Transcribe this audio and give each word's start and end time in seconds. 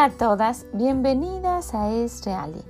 Hola 0.00 0.14
a 0.14 0.16
todas, 0.16 0.64
bienvenidas 0.72 1.74
a 1.74 1.90
Es 1.90 2.24
Reali, 2.24 2.64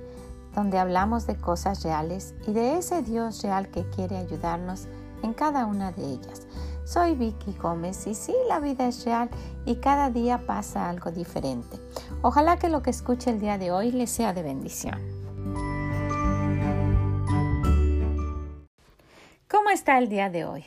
donde 0.53 0.77
hablamos 0.77 1.27
de 1.27 1.37
cosas 1.37 1.81
reales 1.81 2.35
y 2.45 2.51
de 2.51 2.77
ese 2.77 3.03
Dios 3.03 3.41
real 3.41 3.69
que 3.69 3.89
quiere 3.89 4.17
ayudarnos 4.17 4.89
en 5.23 5.33
cada 5.33 5.65
una 5.65 5.93
de 5.93 6.03
ellas. 6.03 6.45
Soy 6.83 7.15
Vicky 7.15 7.53
Gómez 7.53 8.05
y 8.05 8.15
sí, 8.15 8.35
la 8.49 8.59
vida 8.59 8.85
es 8.85 9.05
real 9.05 9.29
y 9.65 9.77
cada 9.77 10.09
día 10.09 10.45
pasa 10.45 10.89
algo 10.89 11.09
diferente. 11.09 11.77
Ojalá 12.21 12.57
que 12.57 12.67
lo 12.67 12.83
que 12.83 12.89
escuche 12.89 13.29
el 13.29 13.39
día 13.39 13.57
de 13.57 13.71
hoy 13.71 13.93
le 13.93 14.07
sea 14.07 14.33
de 14.33 14.43
bendición. 14.43 14.99
¿Cómo 19.49 19.69
está 19.69 19.99
el 19.99 20.09
día 20.09 20.29
de 20.29 20.43
hoy? 20.43 20.65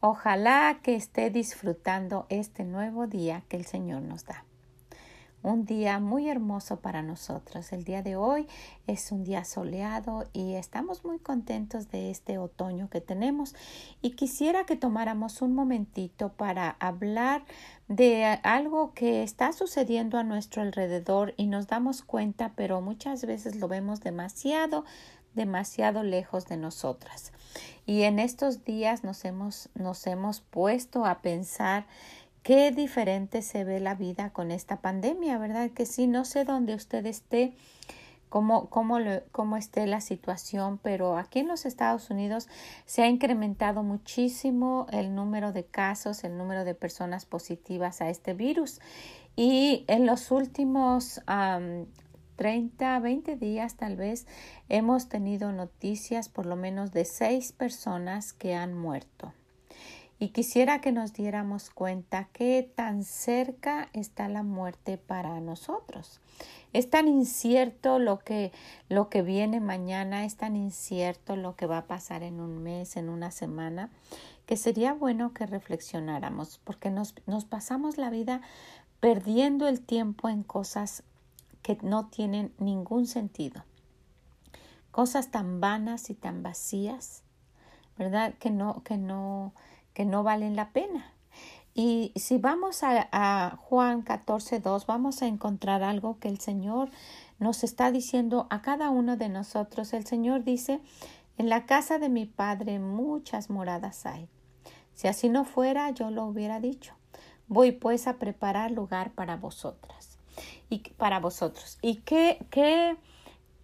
Ojalá 0.00 0.78
que 0.82 0.96
esté 0.96 1.28
disfrutando 1.28 2.24
este 2.30 2.64
nuevo 2.64 3.06
día 3.06 3.42
que 3.50 3.58
el 3.58 3.66
Señor 3.66 4.00
nos 4.00 4.24
da 4.24 4.46
un 5.42 5.64
día 5.64 5.98
muy 6.00 6.28
hermoso 6.28 6.80
para 6.80 7.02
nosotros. 7.02 7.72
El 7.72 7.84
día 7.84 8.02
de 8.02 8.16
hoy 8.16 8.46
es 8.86 9.12
un 9.12 9.24
día 9.24 9.44
soleado 9.44 10.24
y 10.32 10.54
estamos 10.54 11.04
muy 11.04 11.18
contentos 11.18 11.90
de 11.90 12.10
este 12.10 12.38
otoño 12.38 12.88
que 12.90 13.00
tenemos 13.00 13.54
y 14.02 14.12
quisiera 14.12 14.64
que 14.64 14.76
tomáramos 14.76 15.40
un 15.42 15.54
momentito 15.54 16.32
para 16.32 16.76
hablar 16.80 17.44
de 17.86 18.24
algo 18.42 18.92
que 18.94 19.22
está 19.22 19.52
sucediendo 19.52 20.18
a 20.18 20.24
nuestro 20.24 20.62
alrededor 20.62 21.34
y 21.36 21.46
nos 21.46 21.68
damos 21.68 22.02
cuenta, 22.02 22.52
pero 22.54 22.80
muchas 22.80 23.24
veces 23.24 23.56
lo 23.56 23.68
vemos 23.68 24.00
demasiado 24.00 24.84
demasiado 25.34 26.02
lejos 26.02 26.46
de 26.46 26.56
nosotras. 26.56 27.32
Y 27.86 28.02
en 28.02 28.18
estos 28.18 28.64
días 28.64 29.04
nos 29.04 29.24
hemos, 29.24 29.70
nos 29.74 30.06
hemos 30.06 30.40
puesto 30.40 31.06
a 31.06 31.22
pensar 31.22 31.86
qué 32.42 32.70
diferente 32.70 33.42
se 33.42 33.64
ve 33.64 33.80
la 33.80 33.94
vida 33.94 34.30
con 34.30 34.50
esta 34.50 34.80
pandemia, 34.80 35.38
¿verdad? 35.38 35.70
Que 35.70 35.86
sí, 35.86 36.06
no 36.06 36.24
sé 36.24 36.44
dónde 36.44 36.74
usted 36.74 37.04
esté, 37.06 37.54
cómo, 38.28 38.68
cómo, 38.70 38.98
cómo 39.32 39.56
esté 39.56 39.86
la 39.86 40.00
situación, 40.00 40.78
pero 40.78 41.16
aquí 41.16 41.40
en 41.40 41.48
los 41.48 41.66
Estados 41.66 42.10
Unidos 42.10 42.48
se 42.86 43.02
ha 43.02 43.08
incrementado 43.08 43.82
muchísimo 43.82 44.86
el 44.90 45.14
número 45.14 45.52
de 45.52 45.64
casos, 45.64 46.24
el 46.24 46.36
número 46.36 46.64
de 46.64 46.74
personas 46.74 47.26
positivas 47.26 48.00
a 48.00 48.08
este 48.08 48.34
virus. 48.34 48.80
Y 49.36 49.84
en 49.86 50.04
los 50.04 50.30
últimos 50.30 51.20
30, 52.36 53.00
20 53.00 53.36
días 53.36 53.76
tal 53.76 53.96
vez 53.96 54.26
hemos 54.68 55.08
tenido 55.08 55.52
noticias 55.52 56.28
por 56.28 56.46
lo 56.46 56.56
menos 56.56 56.92
de 56.92 57.04
seis 57.04 57.52
personas 57.52 58.32
que 58.32 58.54
han 58.54 58.74
muerto. 58.74 59.32
Y 60.20 60.30
quisiera 60.30 60.80
que 60.80 60.90
nos 60.90 61.12
diéramos 61.12 61.70
cuenta 61.70 62.28
qué 62.32 62.68
tan 62.74 63.04
cerca 63.04 63.88
está 63.92 64.28
la 64.28 64.42
muerte 64.42 64.98
para 64.98 65.40
nosotros. 65.40 66.20
Es 66.72 66.90
tan 66.90 67.06
incierto 67.08 67.98
lo 67.98 68.18
que, 68.18 68.52
lo 68.88 69.08
que 69.08 69.22
viene 69.22 69.60
mañana, 69.60 70.24
es 70.24 70.36
tan 70.36 70.56
incierto 70.56 71.36
lo 71.36 71.54
que 71.54 71.66
va 71.66 71.78
a 71.78 71.86
pasar 71.86 72.22
en 72.22 72.40
un 72.40 72.62
mes, 72.62 72.96
en 72.96 73.08
una 73.08 73.30
semana, 73.30 73.90
que 74.44 74.56
sería 74.56 74.92
bueno 74.92 75.32
que 75.32 75.46
reflexionáramos, 75.46 76.58
porque 76.64 76.90
nos, 76.90 77.14
nos 77.26 77.44
pasamos 77.44 77.96
la 77.96 78.10
vida 78.10 78.40
perdiendo 79.00 79.68
el 79.68 79.80
tiempo 79.80 80.28
en 80.28 80.42
cosas 80.42 81.04
que 81.62 81.78
no 81.82 82.06
tienen 82.06 82.52
ningún 82.58 83.06
sentido. 83.06 83.64
Cosas 84.90 85.30
tan 85.30 85.60
vanas 85.60 86.10
y 86.10 86.14
tan 86.14 86.42
vacías, 86.42 87.22
¿verdad? 87.96 88.34
Que 88.38 88.50
no, 88.50 88.82
que 88.82 88.96
no, 88.96 89.52
que 89.98 90.04
no 90.04 90.22
valen 90.22 90.54
la 90.54 90.70
pena. 90.70 91.12
Y 91.74 92.12
si 92.14 92.38
vamos 92.38 92.84
a, 92.84 93.58
Juan 93.62 94.02
14, 94.02 94.60
2, 94.60 94.86
vamos 94.86 95.22
a 95.22 95.26
encontrar 95.26 95.82
algo 95.82 96.20
que 96.20 96.28
el 96.28 96.38
Señor 96.38 96.88
nos 97.40 97.64
está 97.64 97.90
diciendo 97.90 98.46
a 98.48 98.62
cada 98.62 98.90
uno 98.90 99.16
de 99.16 99.28
nosotros. 99.28 99.92
El 99.92 100.06
Señor 100.06 100.44
dice, 100.44 100.78
en 101.36 101.48
la 101.48 101.66
casa 101.66 101.98
de 101.98 102.08
mi 102.08 102.26
Padre 102.26 102.78
muchas 102.78 103.50
moradas 103.50 104.06
hay. 104.06 104.28
Si 104.94 105.08
así 105.08 105.28
no 105.28 105.44
fuera, 105.44 105.90
yo 105.90 106.12
lo 106.12 106.26
hubiera 106.26 106.60
dicho. 106.60 106.94
Voy 107.48 107.72
pues 107.72 108.06
a 108.06 108.18
preparar 108.18 108.70
lugar 108.70 109.10
para 109.10 109.34
vosotras 109.34 110.20
y 110.70 110.78
para 110.90 111.18
vosotros. 111.18 111.76
Y 111.82 111.96
qué, 112.02 112.46
qué, 112.50 112.96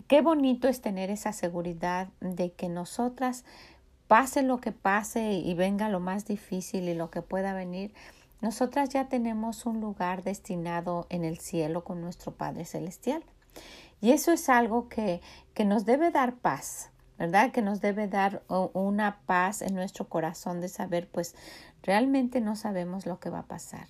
qué 0.09 0.21
bonito 0.21 0.67
es 0.67 0.81
tener 0.81 1.11
esa 1.11 1.33
seguridad 1.33 2.09
de 2.19 2.51
que 2.51 2.69
nosotras 2.69 3.45
pase 4.15 4.45
lo 4.45 4.61
que 4.61 4.71
pase 4.71 5.33
y 5.33 5.55
venga 5.55 5.89
lo 5.89 5.99
más 5.99 6.25
difícil 6.25 6.89
y 6.89 6.95
lo 6.95 7.11
que 7.11 7.21
pueda 7.21 7.53
venir, 7.53 7.93
nosotras 8.43 8.89
ya 8.91 9.09
tenemos 9.09 9.67
un 9.67 9.81
lugar 9.81 10.23
destinado 10.23 11.09
en 11.11 11.25
el 11.25 11.41
cielo 11.41 11.83
con 11.83 12.01
nuestro 12.01 12.31
Padre 12.31 12.65
Celestial. 12.65 13.25
Y 14.01 14.13
eso 14.13 14.31
es 14.31 14.49
algo 14.49 14.89
que, 14.89 15.21
que 15.53 15.65
nos 15.65 15.85
debe 15.85 16.13
dar 16.13 16.37
paz, 16.37 16.91
¿verdad? 17.19 17.51
Que 17.51 17.61
nos 17.61 17.81
debe 17.81 18.07
dar 18.07 18.45
una 18.73 19.19
paz 19.27 19.63
en 19.63 19.75
nuestro 19.75 20.09
corazón 20.09 20.61
de 20.61 20.69
saber, 20.69 21.09
pues 21.11 21.35
realmente 21.83 22.41
no 22.41 22.55
sabemos 22.55 23.07
lo 23.07 23.19
que 23.19 23.31
va 23.31 23.41
a 23.41 23.49
pasar. 23.49 23.89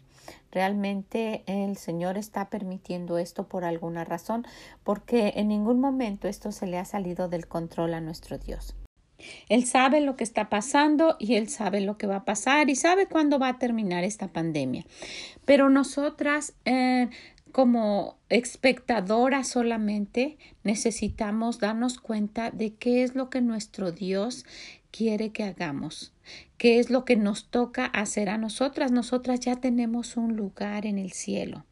Realmente 0.50 1.44
el 1.46 1.76
Señor 1.76 2.16
está 2.16 2.48
permitiendo 2.48 3.18
esto 3.18 3.46
por 3.46 3.66
alguna 3.66 4.04
razón, 4.04 4.46
porque 4.84 5.34
en 5.36 5.48
ningún 5.48 5.80
momento 5.80 6.28
esto 6.28 6.50
se 6.50 6.66
le 6.66 6.78
ha 6.78 6.86
salido 6.86 7.28
del 7.28 7.46
control 7.46 7.92
a 7.92 8.00
nuestro 8.00 8.38
Dios. 8.38 8.74
Él 9.48 9.64
sabe 9.66 10.00
lo 10.00 10.16
que 10.16 10.24
está 10.24 10.48
pasando 10.48 11.16
y 11.18 11.34
él 11.34 11.48
sabe 11.48 11.80
lo 11.80 11.96
que 11.96 12.06
va 12.06 12.16
a 12.16 12.24
pasar 12.24 12.70
y 12.70 12.76
sabe 12.76 13.06
cuándo 13.06 13.38
va 13.38 13.48
a 13.48 13.58
terminar 13.58 14.04
esta 14.04 14.28
pandemia. 14.28 14.84
Pero 15.44 15.70
nosotras, 15.70 16.54
eh, 16.64 17.08
como 17.52 18.18
espectadoras 18.28 19.48
solamente, 19.48 20.38
necesitamos 20.64 21.60
darnos 21.60 21.98
cuenta 21.98 22.50
de 22.50 22.74
qué 22.74 23.02
es 23.02 23.14
lo 23.14 23.30
que 23.30 23.40
nuestro 23.40 23.92
Dios 23.92 24.44
quiere 24.90 25.30
que 25.30 25.44
hagamos, 25.44 26.12
qué 26.58 26.78
es 26.78 26.90
lo 26.90 27.04
que 27.04 27.16
nos 27.16 27.50
toca 27.50 27.86
hacer 27.86 28.28
a 28.28 28.38
nosotras. 28.38 28.92
Nosotras 28.92 29.40
ya 29.40 29.56
tenemos 29.56 30.16
un 30.16 30.36
lugar 30.36 30.86
en 30.86 30.98
el 30.98 31.12
cielo. 31.12 31.64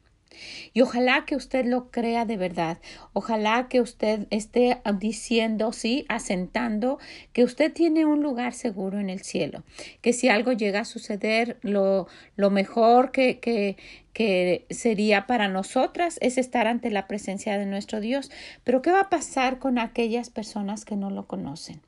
Y 0.72 0.80
ojalá 0.80 1.24
que 1.24 1.36
usted 1.36 1.64
lo 1.64 1.90
crea 1.90 2.24
de 2.24 2.36
verdad. 2.36 2.78
Ojalá 3.12 3.68
que 3.68 3.80
usted 3.80 4.26
esté 4.30 4.80
diciendo, 4.98 5.72
sí, 5.72 6.04
asentando, 6.08 6.98
que 7.32 7.44
usted 7.44 7.72
tiene 7.72 8.06
un 8.06 8.22
lugar 8.22 8.52
seguro 8.52 8.98
en 8.98 9.10
el 9.10 9.22
cielo. 9.22 9.64
Que 10.00 10.12
si 10.12 10.28
algo 10.28 10.52
llega 10.52 10.80
a 10.80 10.84
suceder, 10.84 11.58
lo, 11.62 12.06
lo 12.36 12.50
mejor 12.50 13.12
que, 13.12 13.38
que, 13.38 13.76
que 14.12 14.66
sería 14.70 15.26
para 15.26 15.48
nosotras 15.48 16.18
es 16.20 16.38
estar 16.38 16.66
ante 16.66 16.90
la 16.90 17.06
presencia 17.06 17.58
de 17.58 17.66
nuestro 17.66 18.00
Dios. 18.00 18.30
Pero 18.64 18.82
¿qué 18.82 18.90
va 18.90 19.00
a 19.00 19.10
pasar 19.10 19.58
con 19.58 19.78
aquellas 19.78 20.30
personas 20.30 20.84
que 20.84 20.96
no 20.96 21.10
lo 21.10 21.26
conocen? 21.26 21.80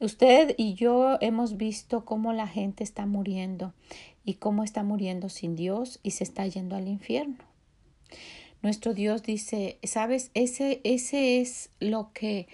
Usted 0.00 0.54
y 0.56 0.74
yo 0.74 1.18
hemos 1.20 1.56
visto 1.56 2.04
cómo 2.04 2.32
la 2.32 2.46
gente 2.46 2.84
está 2.84 3.04
muriendo 3.04 3.72
y 4.24 4.34
cómo 4.34 4.62
está 4.62 4.84
muriendo 4.84 5.28
sin 5.28 5.56
Dios 5.56 5.98
y 6.04 6.12
se 6.12 6.22
está 6.22 6.46
yendo 6.46 6.76
al 6.76 6.86
infierno. 6.86 7.47
Nuestro 8.62 8.94
Dios 8.94 9.22
dice, 9.22 9.78
sabes, 9.82 10.30
ese, 10.34 10.80
ese 10.84 11.40
es 11.40 11.70
lo 11.80 12.10
que, 12.12 12.48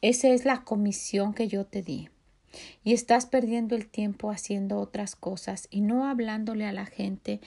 esa 0.00 0.28
es 0.28 0.44
la 0.44 0.64
comisión 0.64 1.34
que 1.34 1.48
yo 1.48 1.66
te 1.66 1.82
di. 1.82 2.08
Y 2.84 2.92
estás 2.92 3.26
perdiendo 3.26 3.74
el 3.74 3.86
tiempo 3.86 4.30
haciendo 4.30 4.78
otras 4.78 5.16
cosas 5.16 5.66
y 5.70 5.80
no 5.80 6.06
hablándole 6.06 6.66
a 6.66 6.72
la 6.72 6.86
gente 6.86 7.40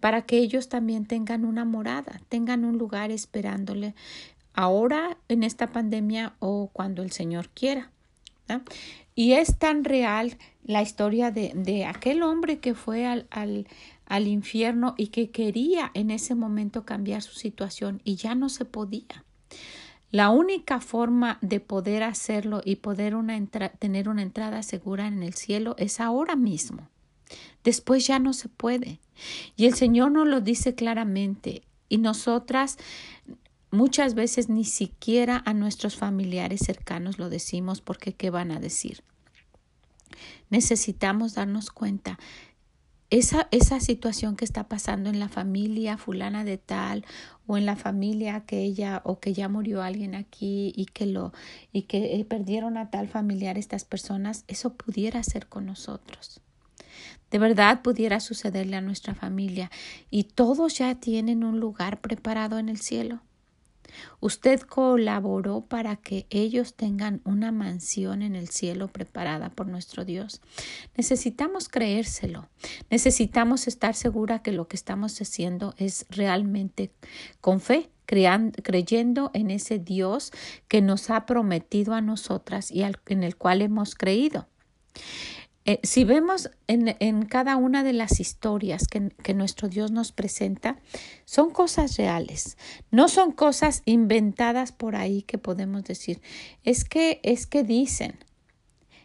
para 0.00 0.22
que 0.22 0.38
ellos 0.38 0.68
también 0.68 1.06
tengan 1.06 1.44
una 1.44 1.64
morada, 1.64 2.20
tengan 2.28 2.64
un 2.64 2.78
lugar 2.78 3.10
esperándole 3.10 3.94
ahora 4.54 5.16
en 5.28 5.42
esta 5.42 5.72
pandemia 5.72 6.34
o 6.38 6.70
cuando 6.72 7.02
el 7.02 7.10
Señor 7.10 7.48
quiera. 7.50 7.90
Y 9.14 9.32
es 9.32 9.58
tan 9.58 9.84
real 9.84 10.36
la 10.64 10.82
historia 10.82 11.30
de, 11.30 11.52
de 11.54 11.86
aquel 11.86 12.22
hombre 12.22 12.58
que 12.58 12.74
fue 12.74 13.06
al, 13.06 13.26
al, 13.30 13.66
al 14.12 14.28
infierno 14.28 14.94
y 14.98 15.06
que 15.06 15.30
quería 15.30 15.90
en 15.94 16.10
ese 16.10 16.34
momento 16.34 16.84
cambiar 16.84 17.22
su 17.22 17.32
situación 17.32 18.02
y 18.04 18.16
ya 18.16 18.34
no 18.34 18.50
se 18.50 18.66
podía. 18.66 19.24
La 20.10 20.28
única 20.28 20.80
forma 20.80 21.38
de 21.40 21.60
poder 21.60 22.02
hacerlo 22.02 22.60
y 22.62 22.76
poder 22.76 23.14
tener 23.78 24.10
una 24.10 24.22
entrada 24.22 24.62
segura 24.62 25.06
en 25.06 25.22
el 25.22 25.32
cielo 25.32 25.74
es 25.78 25.98
ahora 25.98 26.36
mismo. 26.36 26.90
Después 27.64 28.06
ya 28.06 28.18
no 28.18 28.34
se 28.34 28.50
puede. 28.50 29.00
Y 29.56 29.64
el 29.64 29.72
Señor 29.72 30.12
nos 30.12 30.28
lo 30.28 30.42
dice 30.42 30.74
claramente. 30.74 31.62
Y 31.88 31.96
nosotras 31.96 32.76
muchas 33.70 34.12
veces 34.12 34.50
ni 34.50 34.66
siquiera 34.66 35.42
a 35.46 35.54
nuestros 35.54 35.96
familiares 35.96 36.60
cercanos 36.66 37.18
lo 37.18 37.30
decimos 37.30 37.80
porque 37.80 38.12
¿qué 38.12 38.28
van 38.28 38.50
a 38.50 38.60
decir? 38.60 39.02
Necesitamos 40.50 41.32
darnos 41.32 41.70
cuenta 41.70 42.18
esa, 43.12 43.46
esa 43.50 43.78
situación 43.78 44.36
que 44.36 44.46
está 44.46 44.68
pasando 44.68 45.10
en 45.10 45.20
la 45.20 45.28
familia 45.28 45.98
fulana 45.98 46.44
de 46.44 46.56
tal 46.56 47.04
o 47.46 47.58
en 47.58 47.66
la 47.66 47.76
familia 47.76 48.46
que 48.46 48.62
ella 48.62 49.02
o 49.04 49.20
que 49.20 49.34
ya 49.34 49.50
murió 49.50 49.82
alguien 49.82 50.14
aquí 50.14 50.72
y 50.74 50.86
que 50.86 51.04
lo 51.04 51.34
y 51.72 51.82
que 51.82 52.16
eh, 52.16 52.24
perdieron 52.24 52.78
a 52.78 52.90
tal 52.90 53.08
familiar 53.08 53.58
estas 53.58 53.84
personas, 53.84 54.44
eso 54.48 54.72
pudiera 54.74 55.22
ser 55.22 55.46
con 55.46 55.66
nosotros. 55.66 56.40
de 57.30 57.38
verdad 57.38 57.82
pudiera 57.82 58.18
sucederle 58.18 58.76
a 58.76 58.80
nuestra 58.80 59.14
familia 59.14 59.70
y 60.10 60.24
todos 60.24 60.78
ya 60.78 60.94
tienen 60.94 61.44
un 61.44 61.60
lugar 61.60 62.00
preparado 62.00 62.58
en 62.58 62.70
el 62.70 62.78
cielo. 62.80 63.20
Usted 64.20 64.60
colaboró 64.60 65.62
para 65.62 65.96
que 65.96 66.26
ellos 66.30 66.74
tengan 66.74 67.20
una 67.24 67.52
mansión 67.52 68.22
en 68.22 68.36
el 68.36 68.48
cielo 68.48 68.88
preparada 68.88 69.50
por 69.50 69.66
nuestro 69.66 70.04
Dios. 70.04 70.40
Necesitamos 70.96 71.68
creérselo. 71.68 72.48
Necesitamos 72.90 73.66
estar 73.66 73.94
segura 73.94 74.42
que 74.42 74.52
lo 74.52 74.68
que 74.68 74.76
estamos 74.76 75.20
haciendo 75.20 75.74
es 75.76 76.06
realmente 76.10 76.92
con 77.40 77.60
fe, 77.60 77.90
creyendo 78.06 79.30
en 79.32 79.50
ese 79.50 79.78
Dios 79.78 80.32
que 80.68 80.82
nos 80.82 81.10
ha 81.10 81.24
prometido 81.26 81.94
a 81.94 82.00
nosotras 82.00 82.70
y 82.70 82.82
en 82.82 83.22
el 83.22 83.36
cual 83.36 83.62
hemos 83.62 83.94
creído. 83.94 84.48
Eh, 85.64 85.78
si 85.84 86.02
vemos 86.02 86.50
en, 86.66 87.24
cada 87.26 87.56
una 87.56 87.84
de 87.84 87.92
las 87.92 88.18
historias 88.18 88.88
que, 88.88 89.10
que, 89.22 89.32
nuestro 89.32 89.68
Dios 89.68 89.92
nos 89.92 90.10
presenta, 90.10 90.76
son 91.24 91.50
cosas 91.50 91.96
reales, 91.96 92.56
no 92.90 93.08
son 93.08 93.30
cosas 93.30 93.82
inventadas 93.84 94.72
por 94.72 94.96
ahí 94.96 95.22
que 95.22 95.38
podemos 95.38 95.84
decir, 95.84 96.20
es 96.64 96.84
que, 96.84 97.20
es 97.22 97.46
que 97.46 97.62
dicen, 97.62 98.18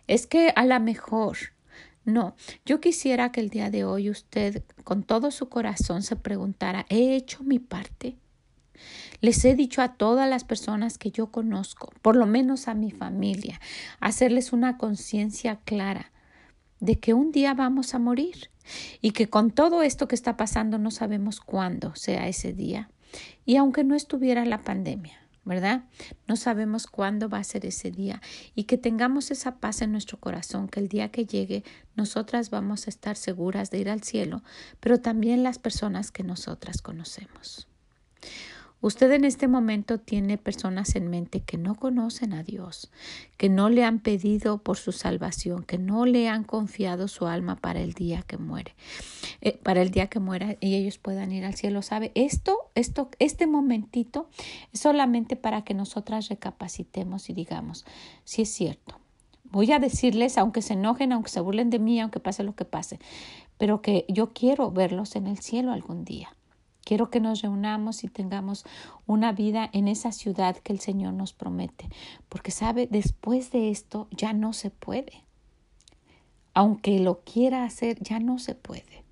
es 0.08 0.26
que 0.26 0.52
a 0.56 0.66
la 0.66 0.80
mejor. 0.80 1.38
No, 2.06 2.36
yo 2.66 2.80
quisiera 2.80 3.34
que 3.34 3.42
el 3.42 3.50
día 3.50 3.70
de 3.70 3.84
hoy 3.84 4.10
usted 4.10 4.64
con 4.86 5.04
todo 5.04 5.30
su 5.30 5.50
corazón 5.50 6.04
se 6.04 6.16
preguntara, 6.16 6.86
¿he 6.90 7.16
hecho 7.18 7.44
mi 7.44 7.60
parte? 7.60 8.16
Les 9.20 9.44
he 9.44 9.56
dicho 9.56 9.82
a 9.82 9.96
todas 9.96 10.30
las 10.30 10.46
personas 10.46 10.98
que 10.98 11.12
yo 11.12 11.28
conozco, 11.28 11.92
por 12.02 12.16
lo 12.16 12.26
menos 12.26 12.70
a 12.70 12.76
mi 12.76 12.92
familia, 12.92 13.60
hacerles 14.00 14.54
una 14.54 14.78
conciencia 14.78 15.60
clara 15.66 16.12
de 16.80 17.00
que 17.00 17.14
un 17.14 17.32
día 17.32 17.54
vamos 17.54 17.94
a 17.94 18.00
morir 18.00 18.50
y 19.02 19.12
que 19.12 19.30
con 19.30 19.52
todo 19.52 19.82
esto 19.82 20.08
que 20.08 20.16
está 20.16 20.38
pasando 20.38 20.78
no 20.78 20.92
sabemos 20.92 21.40
cuándo 21.40 21.96
sea 21.96 22.28
ese 22.28 22.54
día. 22.54 22.90
Y 23.46 23.56
aunque 23.56 23.84
no 23.84 23.96
estuviera 23.96 24.46
la 24.46 24.62
pandemia, 24.62 25.28
¿verdad? 25.46 25.86
No 26.28 26.36
sabemos 26.36 26.88
cuándo 26.88 27.30
va 27.30 27.38
a 27.38 27.44
ser 27.44 27.66
ese 27.66 27.90
día 27.90 28.22
y 28.54 28.66
que 28.66 28.78
tengamos 28.78 29.32
esa 29.32 29.60
paz 29.60 29.82
en 29.82 29.94
nuestro 29.94 30.20
corazón, 30.20 30.68
que 30.68 30.82
el 30.82 30.90
día 30.90 31.10
que 31.10 31.26
llegue 31.26 31.64
nosotras 31.96 32.50
vamos 32.50 32.86
a 32.86 32.90
estar 32.90 33.16
seguras 33.16 33.72
de 33.72 33.80
ir 33.80 33.90
al 33.90 34.04
cielo, 34.04 34.44
pero 34.82 35.00
también 35.00 35.44
las 35.44 35.58
personas 35.58 36.12
que 36.12 36.24
nosotras 36.24 36.82
conocemos. 36.82 37.70
Usted 38.80 39.12
en 39.12 39.26
este 39.26 39.48
momento 39.48 40.00
tiene 40.00 40.38
personas 40.38 40.96
en 40.96 41.10
mente 41.10 41.40
que 41.40 41.58
no 41.58 41.74
conocen 41.74 42.34
a 42.34 42.44
Dios, 42.44 42.92
que 43.36 43.50
no 43.50 43.70
le 43.70 43.84
han 43.84 44.00
pedido 44.00 44.60
por 44.60 44.78
su 44.78 44.92
salvación, 44.92 45.64
que 45.64 45.80
no 45.80 46.06
le 46.06 46.30
han 46.30 46.44
confiado 46.44 47.08
su 47.08 47.26
alma 47.26 47.56
para 47.56 47.82
el 47.82 47.94
día 47.94 48.22
que 48.22 48.38
muere, 48.38 48.76
eh, 49.42 49.58
para 49.64 49.82
el 49.82 49.90
día 49.90 50.08
que 50.08 50.20
muera 50.20 50.58
y 50.60 50.76
ellos 50.76 51.00
puedan 51.00 51.32
ir 51.32 51.44
al 51.44 51.56
cielo. 51.56 51.82
¿Sabe? 51.82 52.12
Esto, 52.14 52.70
esto, 52.76 53.10
este 53.18 53.48
momentito 53.48 54.30
es 54.72 54.82
solamente 54.82 55.36
para 55.36 55.64
que 55.64 55.74
nosotras 55.74 56.30
recapacitemos 56.30 57.32
y 57.32 57.34
digamos, 57.34 57.84
si 58.26 58.44
es 58.44 58.50
cierto. 58.50 59.00
Voy 59.50 59.72
a 59.72 59.80
decirles, 59.80 60.38
aunque 60.38 60.62
se 60.62 60.74
enojen, 60.74 61.14
aunque 61.14 61.32
se 61.32 61.40
burlen 61.40 61.70
de 61.72 61.80
mí, 61.80 62.00
aunque 62.00 62.20
pase 62.20 62.44
lo 62.44 62.54
que 62.56 62.66
pase, 62.66 63.00
pero 63.58 63.82
que 63.82 64.06
yo 64.08 64.34
quiero 64.34 64.70
verlos 64.72 65.16
en 65.16 65.26
el 65.26 65.40
cielo 65.40 65.72
algún 65.72 66.04
día. 66.04 66.30
Quiero 66.88 67.10
que 67.10 67.20
nos 67.20 67.42
reunamos 67.42 68.06
y 68.06 68.08
tengamos 68.08 68.64
una 69.06 69.34
vida 69.34 69.70
en 69.74 69.90
esa 69.90 70.14
ciudad 70.14 70.56
que 70.56 70.72
el 70.72 70.80
Señor 70.80 71.12
nos 71.12 71.34
promete, 71.34 71.90
porque 72.30 72.52
sabe, 72.52 72.88
después 72.90 73.52
de 73.52 73.72
esto 73.72 74.08
ya 74.12 74.32
no 74.32 74.54
se 74.54 74.70
puede. 74.70 75.26
Aunque 76.54 77.02
lo 77.02 77.26
quiera 77.26 77.66
hacer, 77.66 78.02
ya 78.02 78.20
no 78.20 78.40
se 78.40 78.56
puede. 78.56 79.04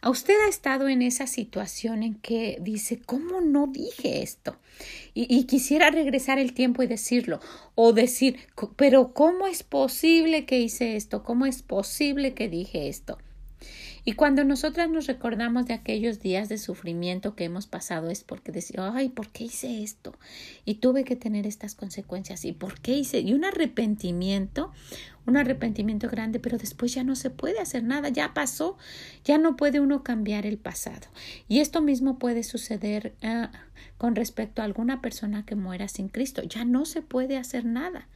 ¿A 0.00 0.10
usted 0.10 0.34
ha 0.46 0.48
estado 0.48 0.88
en 0.88 1.02
esa 1.02 1.26
situación 1.26 2.04
en 2.04 2.14
que 2.14 2.58
dice, 2.60 3.00
¿cómo 3.04 3.40
no 3.40 3.66
dije 3.66 4.22
esto? 4.22 4.56
Y, 5.12 5.26
y, 5.28 5.46
quisiera 5.46 5.90
regresar 5.90 6.38
el 6.38 6.54
tiempo 6.54 6.84
y 6.84 6.86
decirlo, 6.86 7.40
o 7.74 7.92
decir, 7.92 8.38
pero 8.76 9.12
¿cómo 9.12 9.48
es 9.48 9.64
posible 9.64 10.46
que 10.46 10.60
hice 10.60 10.94
esto? 10.94 11.24
¿Cómo 11.24 11.46
es 11.46 11.62
posible 11.62 12.32
que 12.34 12.48
dije 12.48 12.86
esto? 12.88 13.18
Y 14.04 14.12
cuando 14.12 14.44
nosotras 14.44 14.88
nos 14.88 15.06
recordamos 15.06 15.66
de 15.66 15.74
aquellos 15.74 16.20
días 16.20 16.48
de 16.48 16.58
sufrimiento 16.58 17.34
que 17.34 17.44
hemos 17.44 17.66
pasado 17.66 18.10
es 18.10 18.24
porque 18.24 18.52
decimos, 18.52 18.92
ay, 18.94 19.10
¿por 19.10 19.28
qué 19.28 19.44
hice 19.44 19.82
esto? 19.82 20.14
Y 20.64 20.74
tuve 20.76 21.04
que 21.04 21.16
tener 21.16 21.46
estas 21.46 21.74
consecuencias. 21.74 22.44
¿Y 22.44 22.52
por 22.52 22.80
qué 22.80 22.96
hice? 22.96 23.20
Y 23.20 23.34
un 23.34 23.44
arrepentimiento, 23.44 24.72
un 25.26 25.36
arrepentimiento 25.36 26.08
grande, 26.08 26.40
pero 26.40 26.56
después 26.56 26.94
ya 26.94 27.04
no 27.04 27.14
se 27.14 27.30
puede 27.30 27.60
hacer 27.60 27.82
nada, 27.84 28.08
ya 28.08 28.32
pasó, 28.32 28.78
ya 29.24 29.38
no 29.38 29.56
puede 29.56 29.80
uno 29.80 30.02
cambiar 30.02 30.46
el 30.46 30.56
pasado. 30.56 31.08
Y 31.48 31.60
esto 31.60 31.82
mismo 31.82 32.18
puede 32.18 32.42
suceder 32.42 33.14
ah, 33.22 33.50
con 33.98 34.16
respecto 34.16 34.62
a 34.62 34.64
alguna 34.64 35.02
persona 35.02 35.44
que 35.44 35.56
muera 35.56 35.88
sin 35.88 36.08
Cristo, 36.08 36.42
ya 36.42 36.64
no 36.64 36.86
se 36.86 37.02
puede 37.02 37.36
hacer 37.36 37.66
nada, 37.66 38.08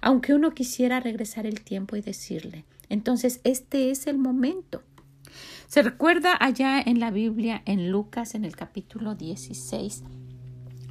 aunque 0.00 0.34
uno 0.34 0.54
quisiera 0.54 1.00
regresar 1.00 1.46
el 1.46 1.62
tiempo 1.62 1.96
y 1.96 2.00
decirle. 2.00 2.64
Entonces, 2.88 3.40
este 3.42 3.90
es 3.90 4.06
el 4.06 4.18
momento 4.18 4.82
se 5.66 5.82
recuerda 5.82 6.36
allá 6.38 6.80
en 6.80 7.00
la 7.00 7.10
Biblia, 7.10 7.62
en 7.64 7.90
Lucas, 7.90 8.34
en 8.34 8.44
el 8.44 8.56
capítulo 8.56 9.14
16, 9.14 10.02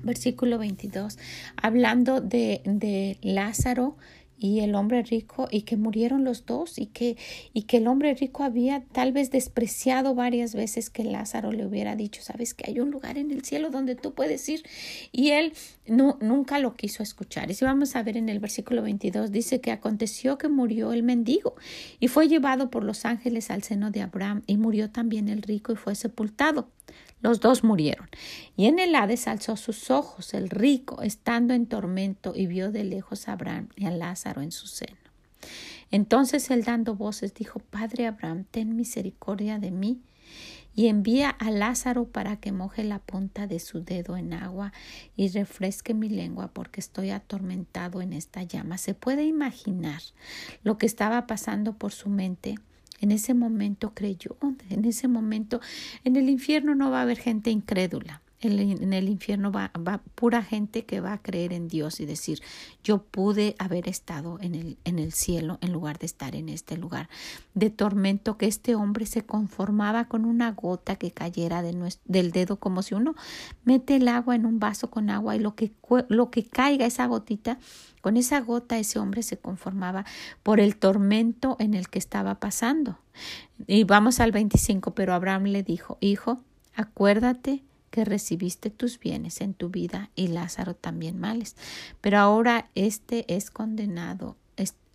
versículo 0.04 0.58
22, 0.58 1.18
hablando 1.56 2.22
de, 2.22 2.62
de 2.66 3.18
Lázaro 3.22 3.98
y 4.42 4.62
el 4.62 4.74
hombre 4.74 5.04
rico 5.04 5.48
y 5.52 5.62
que 5.62 5.78
murieron 5.78 6.24
los 6.24 6.48
dos 6.48 6.80
y 6.80 6.88
que 6.88 7.16
y 7.54 7.64
que 7.64 7.78
el 7.78 7.88
hombre 7.88 8.16
rico 8.16 8.44
había 8.44 8.84
tal 8.92 9.12
vez 9.12 9.30
despreciado 9.30 10.16
varias 10.16 10.56
veces 10.56 10.90
que 10.90 11.04
Lázaro 11.04 11.52
le 11.52 11.66
hubiera 11.66 11.96
dicho, 11.96 12.24
sabes 12.24 12.56
que 12.56 12.70
hay 12.70 12.80
un 12.80 12.90
lugar 12.90 13.20
en 13.20 13.30
el 13.30 13.46
cielo 13.46 13.70
donde 13.70 13.96
tú 13.96 14.14
puedes 14.16 14.50
ir 14.50 14.64
y 15.12 15.30
él 15.30 15.54
no, 15.86 16.18
nunca 16.22 16.58
lo 16.58 16.76
quiso 16.76 17.04
escuchar. 17.04 17.52
Y 17.52 17.54
si 17.54 17.66
vamos 17.66 17.96
a 17.96 18.02
ver 18.02 18.18
en 18.18 18.30
el 18.30 18.40
versículo 18.40 18.82
22 18.82 19.32
dice 19.32 19.62
que 19.62 19.72
aconteció 19.72 20.40
que 20.40 20.50
murió 20.50 20.92
el 20.92 21.04
mendigo 21.04 21.56
y 22.00 22.08
fue 22.08 22.28
llevado 22.28 22.72
por 22.72 22.84
los 22.84 23.06
ángeles 23.06 23.52
al 23.52 23.62
seno 23.62 23.92
de 23.92 24.02
Abraham 24.02 24.42
y 24.48 24.58
murió 24.58 24.90
también 24.90 25.30
el 25.30 25.44
rico 25.44 25.72
y 25.72 25.76
fue 25.76 25.94
sepultado. 25.94 26.70
Los 27.22 27.40
dos 27.40 27.64
murieron. 27.64 28.10
Y 28.58 28.66
en 28.66 28.80
el 28.80 28.96
Hades 28.96 29.28
alzó 29.28 29.56
sus 29.56 29.92
ojos 29.92 30.34
el 30.34 30.50
rico, 30.50 31.02
estando 31.02 31.54
en 31.54 31.68
tormento, 31.68 32.34
y 32.36 32.48
vio 32.48 32.72
de 32.72 32.84
lejos 32.84 33.28
a 33.28 33.34
Abraham 33.34 33.70
y 33.76 33.86
a 33.86 33.92
Lázaro 33.92 34.42
en 34.42 34.52
su 34.52 34.68
seno. 34.68 34.98
Entonces 35.92 36.50
él 36.50 36.64
dando 36.64 36.96
voces 36.96 37.34
dijo, 37.34 37.60
Padre 37.60 38.08
Abraham, 38.08 38.46
ten 38.50 38.76
misericordia 38.76 39.60
de 39.60 39.72
mí, 39.72 40.02
y 40.74 40.88
envía 40.88 41.30
a 41.30 41.52
Lázaro 41.52 42.06
para 42.06 42.38
que 42.38 42.52
moje 42.52 42.84
la 42.84 43.00
punta 43.00 43.46
de 43.46 43.60
su 43.60 43.84
dedo 43.84 44.16
en 44.16 44.34
agua 44.34 44.72
y 45.16 45.28
refresque 45.28 45.94
mi 45.94 46.08
lengua 46.08 46.50
porque 46.54 46.80
estoy 46.80 47.10
atormentado 47.10 48.02
en 48.02 48.14
esta 48.14 48.44
llama. 48.44 48.78
¿Se 48.78 48.94
puede 48.94 49.26
imaginar 49.26 50.02
lo 50.64 50.78
que 50.78 50.86
estaba 50.86 51.28
pasando 51.28 51.74
por 51.74 51.92
su 51.92 52.10
mente? 52.10 52.56
En 53.02 53.12
ese 53.12 53.34
momento 53.34 53.94
creyó, 53.94 54.38
en 54.70 54.86
ese 54.86 55.08
momento 55.08 55.60
en 56.04 56.16
el 56.16 56.30
infierno 56.30 56.76
no 56.76 56.92
va 56.92 57.00
a 57.00 57.02
haber 57.02 57.18
gente 57.18 57.50
incrédula. 57.50 58.22
En 58.42 58.94
el 58.94 59.10
infierno 59.10 59.52
va, 59.52 59.72
pura 60.16 60.44
gente 60.44 60.86
que 60.86 61.00
va 61.00 61.14
a 61.14 61.22
creer 61.22 61.54
en 61.54 61.68
Dios 61.68 62.00
y 62.00 62.06
decir, 62.06 62.42
yo 62.84 63.04
pude 63.04 63.56
haber 63.60 63.88
estado 63.88 64.40
en 64.42 64.56
el, 64.56 64.78
en 64.84 65.00
el 65.00 65.14
cielo 65.14 65.58
en 65.62 65.72
lugar 65.72 66.00
de 66.00 66.08
estar 66.08 66.36
en 66.36 66.50
este 66.50 66.78
lugar 66.78 67.10
de 67.54 67.70
tormento 67.70 68.38
que 68.38 68.48
este 68.48 68.76
hombre 68.76 69.06
se 69.06 69.24
conformaba 69.24 70.06
con 70.06 70.26
una 70.26 70.52
gota 70.52 70.96
que 70.96 71.12
cayera 71.12 71.62
de 71.62 71.72
del 72.06 72.32
dedo 72.32 72.58
como 72.58 72.82
si 72.82 72.94
uno 72.96 73.16
mete 73.64 73.96
el 73.96 74.08
agua 74.08 74.36
en 74.36 74.46
un 74.46 74.60
vaso 74.60 74.90
con 74.90 75.10
agua 75.10 75.36
y 75.36 75.40
lo 75.40 75.56
que, 75.56 75.72
lo 76.10 76.30
que 76.30 76.44
caiga 76.44 76.86
esa 76.86 77.06
gotita 77.06 77.58
con 78.02 78.18
esa 78.18 78.42
gota 78.42 78.78
ese 78.78 79.00
hombre 79.00 79.24
se 79.24 79.38
conformaba 79.38 80.06
por 80.44 80.60
el 80.60 80.76
tormento 80.76 81.56
en 81.60 81.76
el 81.76 81.88
que 81.90 82.00
estaba 82.00 82.40
pasando. 82.40 82.98
Y 83.68 83.84
vamos 83.84 84.20
al 84.20 84.32
25, 84.32 84.94
pero 84.96 85.14
Abraham 85.14 85.44
le 85.44 85.64
dijo, 85.64 85.98
Hijo, 86.02 86.42
acuérdate 86.76 87.64
que 87.92 88.06
recibiste 88.06 88.72
tus 88.72 89.00
bienes 89.00 89.42
en 89.42 89.54
tu 89.54 89.70
vida 89.70 90.10
y 90.16 90.28
Lázaro 90.28 90.74
también 90.74 91.20
males. 91.20 91.56
Pero 92.02 92.18
ahora 92.18 92.70
este 92.74 93.36
es 93.36 93.52
condenado, 93.52 94.38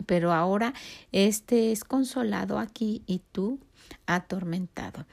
pero 0.07 0.33
ahora 0.33 0.75
este 1.13 1.73
es 1.73 1.85
consolado 1.85 2.59
aquí 2.59 3.03
y 3.07 3.21
tú 3.33 3.61
atormentado. 4.07 5.07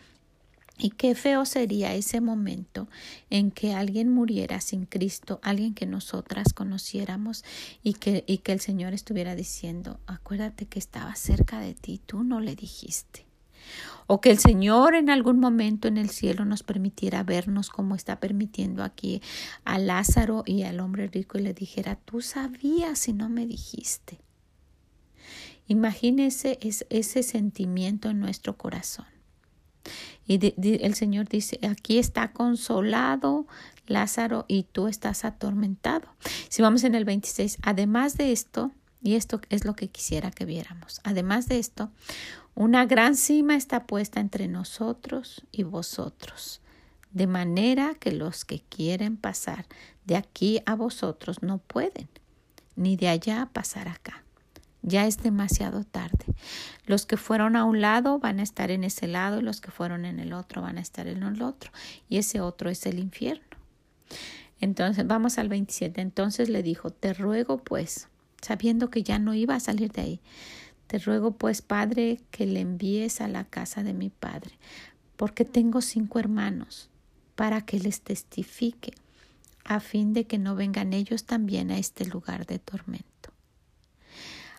Y 0.78 0.90
qué 0.90 1.14
feo 1.14 1.46
sería 1.46 1.94
ese 1.94 2.20
momento 2.20 2.90
en 3.30 3.52
que 3.52 3.74
alguien 3.74 4.10
muriera 4.10 4.60
sin 4.60 4.86
Cristo, 4.86 5.40
alguien 5.44 5.76
que 5.76 5.86
nosotras 5.86 6.52
conociéramos 6.52 7.44
y 7.84 7.94
que, 7.94 8.24
y 8.26 8.40
que 8.40 8.54
el 8.54 8.60
Señor 8.60 8.94
estuviera 8.94 9.36
diciendo, 9.36 10.00
acuérdate 10.08 10.66
que 10.66 10.80
estaba 10.80 11.14
cerca 11.16 11.60
de 11.60 11.76
ti, 11.76 12.02
tú 12.04 12.24
no 12.24 12.40
le 12.40 12.56
dijiste. 12.56 13.28
O 14.08 14.22
que 14.22 14.32
el 14.32 14.40
Señor 14.40 14.96
en 14.96 15.10
algún 15.10 15.40
momento 15.40 15.88
en 15.88 15.98
el 15.98 16.10
cielo 16.10 16.46
nos 16.46 16.64
permitiera 16.64 17.24
vernos 17.24 17.70
como 17.70 17.96
está 17.96 18.20
permitiendo 18.20 18.84
aquí 18.84 19.22
a 19.66 19.78
Lázaro 19.78 20.44
y 20.46 20.64
al 20.64 20.80
hombre 20.80 21.08
rico 21.08 21.38
y 21.38 21.42
le 21.42 21.54
dijera, 21.54 21.96
tú 21.96 22.22
sabías 22.22 23.08
y 23.08 23.14
no 23.14 23.30
me 23.30 23.46
dijiste. 23.46 24.20
Imagínese 25.68 26.60
ese 26.62 27.24
sentimiento 27.24 28.10
en 28.10 28.20
nuestro 28.20 28.58
corazón. 28.58 29.06
Y 30.26 30.54
el 30.84 30.96
Señor 30.96 31.28
dice, 31.28 31.60
aquí 31.68 31.98
está 31.98 32.32
consolado 32.32 33.46
Lázaro 33.88 34.46
y 34.48 34.64
tú 34.64 34.88
estás 34.88 35.26
atormentado. 35.26 36.08
Si 36.50 36.62
vamos 36.62 36.84
en 36.84 36.96
el 36.96 37.06
26, 37.06 37.58
además 37.62 38.16
de 38.18 38.32
esto, 38.32 38.72
y 39.04 39.16
esto 39.16 39.42
es 39.50 39.66
lo 39.66 39.76
que 39.76 39.90
quisiera 39.90 40.32
que 40.32 40.46
viéramos, 40.46 41.02
además 41.04 41.48
de 41.48 41.60
esto, 41.60 41.92
una 42.56 42.86
gran 42.86 43.16
cima 43.16 43.56
está 43.56 43.86
puesta 43.86 44.20
entre 44.20 44.48
nosotros 44.48 45.46
y 45.52 45.64
vosotros, 45.64 46.62
de 47.12 47.28
manera 47.28 47.96
que 47.96 48.12
los 48.12 48.46
que 48.46 48.62
quieren 48.62 49.18
pasar 49.18 49.66
de 50.06 50.16
aquí 50.16 50.62
a 50.66 50.76
vosotros 50.76 51.44
no 51.44 51.58
pueden, 51.58 52.08
ni 52.76 52.96
de 52.96 53.10
allá 53.10 53.50
pasar 53.52 53.88
acá. 53.88 54.24
Ya 54.86 55.08
es 55.08 55.18
demasiado 55.24 55.86
tarde. 55.86 56.26
Los 56.86 57.06
que 57.06 57.16
fueron 57.16 57.56
a 57.56 57.64
un 57.64 57.80
lado 57.80 58.20
van 58.20 58.40
a 58.40 58.44
estar 58.44 58.70
en 58.70 58.84
ese 58.84 59.08
lado 59.08 59.40
y 59.40 59.44
los 59.44 59.62
que 59.62 59.72
fueron 59.72 60.04
en 60.06 60.20
el 60.20 60.34
otro 60.34 60.62
van 60.62 60.78
a 60.78 60.82
estar 60.82 61.08
en 61.08 61.24
el 61.24 61.42
otro. 61.42 61.72
Y 62.10 62.18
ese 62.18 62.42
otro 62.42 62.70
es 62.70 62.86
el 62.86 63.00
infierno. 63.00 63.46
Entonces, 64.60 65.08
vamos 65.08 65.38
al 65.38 65.48
27. 65.48 66.02
Entonces 66.02 66.50
le 66.50 66.64
dijo, 66.64 66.90
te 66.90 67.14
ruego 67.14 67.58
pues, 67.58 68.10
sabiendo 68.44 68.90
que 68.90 69.04
ya 69.04 69.18
no 69.18 69.34
iba 69.34 69.56
a 69.56 69.60
salir 69.60 69.92
de 69.92 70.02
ahí, 70.02 70.20
te 70.88 71.00
ruego 71.00 71.32
pues, 71.32 71.62
Padre, 71.62 72.20
que 72.30 72.46
le 72.46 72.60
envíes 72.60 73.22
a 73.22 73.28
la 73.28 73.46
casa 73.46 73.84
de 73.84 73.94
mi 73.94 74.10
Padre, 74.10 74.52
porque 75.16 75.46
tengo 75.46 75.82
cinco 75.82 76.20
hermanos, 76.20 76.90
para 77.36 77.62
que 77.62 77.80
les 77.80 78.02
testifique, 78.02 78.94
a 79.66 79.80
fin 79.80 80.14
de 80.14 80.26
que 80.26 80.38
no 80.38 80.56
vengan 80.56 80.94
ellos 80.94 81.24
también 81.24 81.72
a 81.72 81.78
este 81.78 82.06
lugar 82.06 82.46
de 82.46 82.60
tormento. 82.60 83.32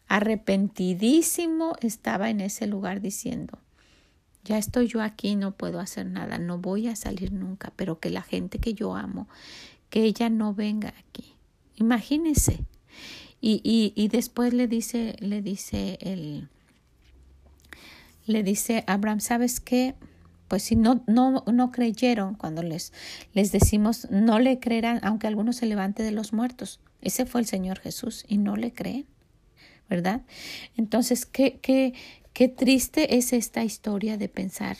Arrepentidísimo 0.08 1.76
estaba 1.80 2.30
en 2.30 2.40
ese 2.40 2.66
lugar 2.66 3.00
diciendo, 3.00 3.58
ya 4.44 4.58
estoy 4.58 4.88
yo 4.88 5.02
aquí, 5.02 5.36
no 5.36 5.52
puedo 5.52 5.80
hacer 5.80 6.06
nada, 6.06 6.38
no 6.38 6.58
voy 6.58 6.88
a 6.88 6.96
salir 6.96 7.32
nunca, 7.32 7.72
pero 7.76 7.98
que 7.98 8.10
la 8.10 8.22
gente 8.22 8.58
que 8.58 8.74
yo 8.74 8.94
amo, 8.94 9.28
que 9.88 10.04
ella 10.04 10.28
no 10.28 10.54
venga 10.54 10.94
aquí. 10.98 11.34
Imagínese. 11.76 12.64
Y, 13.46 13.92
y, 13.94 14.08
después 14.08 14.54
le 14.54 14.66
dice, 14.68 15.16
le 15.18 15.42
dice 15.42 15.98
el, 16.00 16.48
le 18.24 18.42
dice 18.42 18.84
Abraham, 18.86 19.20
¿sabes 19.20 19.60
qué? 19.60 19.94
Pues 20.48 20.62
si 20.62 20.76
no, 20.76 21.04
no, 21.06 21.44
no 21.52 21.70
creyeron 21.70 22.36
cuando 22.36 22.62
les, 22.62 22.94
les 23.34 23.52
decimos, 23.52 24.08
no 24.10 24.38
le 24.38 24.60
creerán, 24.60 24.98
aunque 25.02 25.26
alguno 25.26 25.52
se 25.52 25.66
levante 25.66 26.02
de 26.02 26.12
los 26.12 26.32
muertos. 26.32 26.80
Ese 27.02 27.26
fue 27.26 27.42
el 27.42 27.46
Señor 27.46 27.80
Jesús 27.80 28.24
y 28.26 28.38
no 28.38 28.56
le 28.56 28.72
creen. 28.72 29.06
¿verdad? 29.88 30.22
Entonces, 30.78 31.26
qué, 31.26 31.58
qué, 31.60 31.94
qué 32.32 32.48
triste 32.48 33.18
es 33.18 33.34
esta 33.34 33.62
historia 33.62 34.16
de 34.16 34.28
pensar 34.30 34.76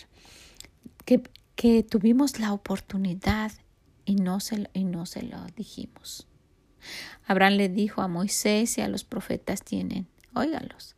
que, 1.05 1.23
que 1.55 1.83
tuvimos 1.83 2.39
la 2.39 2.55
oportunidad 2.55 3.53
y 4.07 4.17
no, 4.17 4.41
se, 4.41 4.69
y 4.73 4.85
no 4.85 5.07
se 5.07 5.23
lo 5.23 5.45
dijimos. 5.57 6.27
Abraham 7.27 7.55
le 7.55 7.69
dijo 7.69 8.03
a 8.03 8.09
Moisés 8.09 8.79
y 8.79 8.81
a 8.81 8.89
los 8.89 9.05
profetas 9.05 9.63
tienen, 9.63 10.07
óigalos. 10.35 10.95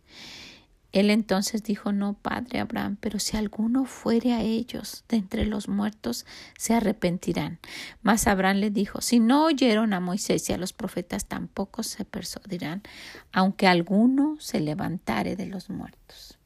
Él 0.97 1.11
entonces 1.11 1.63
dijo, 1.63 1.93
no, 1.93 2.15
padre 2.15 2.59
Abraham, 2.59 2.97
pero 2.99 3.19
si 3.19 3.37
alguno 3.37 3.85
fuere 3.85 4.33
a 4.33 4.41
ellos 4.41 5.05
de 5.11 5.19
entre 5.19 5.45
los 5.45 5.69
muertos, 5.69 6.25
se 6.57 6.73
arrepentirán. 6.73 7.59
Mas 8.03 8.27
Abraham 8.27 8.57
le 8.57 8.71
dijo, 8.71 9.03
si 9.03 9.21
no 9.21 9.45
oyeron 9.45 9.93
a 9.93 10.01
Moisés 10.01 10.49
y 10.49 10.55
a 10.55 10.57
los 10.57 10.73
profetas, 10.73 11.27
tampoco 11.27 11.83
se 11.83 12.07
persuadirán, 12.07 12.83
aunque 13.31 13.67
alguno 13.67 14.37
se 14.41 14.61
levantare 14.61 15.37
de 15.37 15.45
los 15.45 15.69
muertos. 15.69 16.39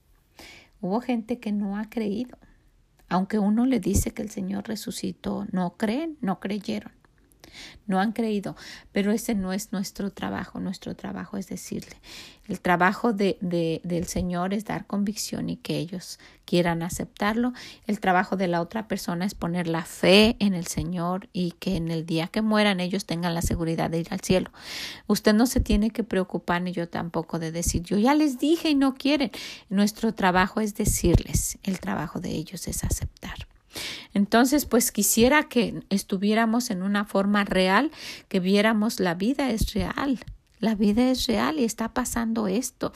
Hubo 0.81 1.01
gente 1.01 1.39
que 1.39 1.53
no 1.53 1.77
ha 1.79 1.89
creído. 1.89 2.37
Aunque 3.09 3.39
uno 3.39 3.67
le 3.67 3.79
dice 3.79 4.11
que 4.11 4.23
el 4.23 4.31
Señor 4.31 4.67
resucitó, 4.67 5.47
no 5.53 5.77
creen, 5.77 6.17
no 6.21 6.41
creyeron 6.41 7.00
no 7.87 8.01
han 8.01 8.13
creído, 8.13 8.57
pero 8.93 9.13
ese 9.13 9.35
no 9.35 9.53
es 9.53 9.73
nuestro 9.73 10.11
trabajo, 10.11 10.61
nuestro 10.61 10.95
trabajo 10.95 11.37
es 11.37 11.49
decirle. 11.49 11.97
El 12.49 12.61
trabajo 12.61 13.13
de, 13.13 13.39
de, 13.41 13.81
del 13.85 14.07
Señor 14.07 14.55
es 14.55 14.65
dar 14.65 14.85
convicción 14.87 15.49
y 15.51 15.57
que 15.57 15.79
ellos 15.79 16.19
quieran 16.45 16.83
aceptarlo. 16.83 17.53
El 17.87 18.01
trabajo 18.01 18.37
de 18.37 18.49
la 18.49 18.61
otra 18.61 18.89
persona 18.89 19.25
es 19.25 19.35
poner 19.35 19.69
la 19.69 19.85
fe 19.85 20.35
en 20.41 20.55
el 20.55 20.67
Señor 20.67 21.29
y 21.33 21.53
que 21.53 21.77
en 21.77 21.93
el 21.93 22.07
día 22.07 22.27
que 22.27 22.43
mueran 22.43 22.81
ellos 22.81 23.07
tengan 23.07 23.35
la 23.35 23.43
seguridad 23.43 23.89
de 23.89 24.01
ir 24.01 24.09
al 24.11 24.21
cielo. 24.21 24.51
Usted 25.07 25.33
no 25.33 25.47
se 25.47 25.61
tiene 25.61 25.91
que 25.91 26.03
preocupar 26.03 26.63
ni 26.63 26.73
yo 26.73 26.89
tampoco 26.89 27.39
de 27.39 27.53
decir 27.53 27.83
yo 27.83 27.99
ya 27.99 28.15
les 28.15 28.41
dije 28.41 28.71
y 28.71 28.75
no 28.75 28.95
quieren. 28.95 29.31
Nuestro 29.69 30.13
trabajo 30.13 30.61
es 30.61 30.75
decirles, 30.75 31.59
el 31.63 31.79
trabajo 31.79 32.19
de 32.19 32.31
ellos 32.31 32.67
es 32.67 32.83
aceptar. 32.83 33.47
Entonces, 34.15 34.67
pues 34.67 34.93
quisiera 34.93 35.45
que 35.45 35.83
estuviéramos 35.91 36.71
en 36.71 36.83
una 36.83 37.05
forma 37.05 37.45
real, 37.45 37.91
que 38.29 38.41
viéramos 38.41 39.01
la 39.01 39.15
vida 39.15 39.51
es 39.51 39.73
real, 39.75 40.19
la 40.61 40.75
vida 40.75 41.11
es 41.11 41.27
real 41.27 41.59
y 41.59 41.65
está 41.65 41.93
pasando 41.93 42.47
esto. 42.47 42.93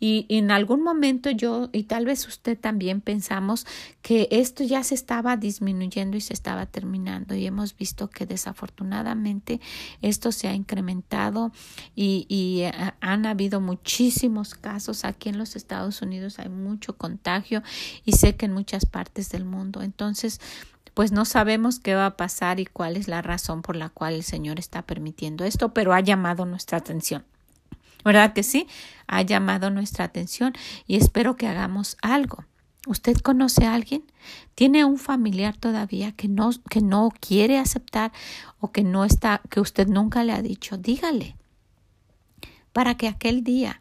Y, 0.00 0.26
en 0.28 0.50
algún 0.50 0.82
momento 0.82 1.30
yo, 1.30 1.68
y 1.72 1.84
tal 1.84 2.06
vez 2.06 2.26
usted 2.26 2.58
también 2.58 3.00
pensamos 3.00 3.66
que 4.02 4.28
esto 4.30 4.64
ya 4.64 4.82
se 4.84 4.94
estaba 4.94 5.36
disminuyendo 5.36 6.16
y 6.16 6.20
se 6.20 6.32
estaba 6.32 6.66
terminando. 6.66 7.34
Y 7.34 7.46
hemos 7.46 7.76
visto 7.76 8.08
que 8.08 8.24
desafortunadamente 8.24 9.60
esto 10.00 10.32
se 10.32 10.48
ha 10.48 10.54
incrementado 10.54 11.52
y, 11.94 12.26
eh, 12.62 12.72
han 13.00 13.26
habido 13.26 13.60
muchísimos 13.60 14.54
casos. 14.54 15.04
Aquí 15.04 15.28
en 15.28 15.38
los 15.38 15.56
Estados 15.56 16.00
Unidos 16.02 16.38
hay 16.38 16.48
mucho 16.48 16.96
contagio 16.96 17.62
y 18.04 18.12
sé 18.12 18.36
que 18.36 18.46
en 18.46 18.52
muchas 18.52 18.86
partes 18.86 19.30
del 19.30 19.44
mundo. 19.44 19.82
Entonces, 19.82 20.40
pues 20.98 21.12
no 21.12 21.24
sabemos 21.24 21.78
qué 21.78 21.94
va 21.94 22.06
a 22.06 22.16
pasar 22.16 22.58
y 22.58 22.66
cuál 22.66 22.96
es 22.96 23.06
la 23.06 23.22
razón 23.22 23.62
por 23.62 23.76
la 23.76 23.88
cual 23.88 24.14
el 24.14 24.24
Señor 24.24 24.58
está 24.58 24.82
permitiendo 24.82 25.44
esto, 25.44 25.72
pero 25.72 25.92
ha 25.92 26.00
llamado 26.00 26.44
nuestra 26.44 26.78
atención. 26.78 27.24
¿Verdad 28.04 28.32
que 28.32 28.42
sí? 28.42 28.66
Ha 29.06 29.22
llamado 29.22 29.70
nuestra 29.70 30.06
atención 30.06 30.54
y 30.88 30.96
espero 30.96 31.36
que 31.36 31.46
hagamos 31.46 31.98
algo. 32.02 32.46
¿Usted 32.88 33.16
conoce 33.18 33.64
a 33.64 33.74
alguien? 33.74 34.10
¿Tiene 34.56 34.84
un 34.84 34.98
familiar 34.98 35.56
todavía 35.56 36.10
que 36.10 36.26
no, 36.26 36.50
que 36.68 36.80
no 36.80 37.10
quiere 37.20 37.60
aceptar 37.60 38.10
o 38.58 38.72
que 38.72 38.82
no 38.82 39.04
está, 39.04 39.40
que 39.50 39.60
usted 39.60 39.86
nunca 39.86 40.24
le 40.24 40.32
ha 40.32 40.42
dicho? 40.42 40.78
Dígale 40.78 41.36
para 42.72 42.96
que 42.96 43.06
aquel 43.06 43.44
día 43.44 43.80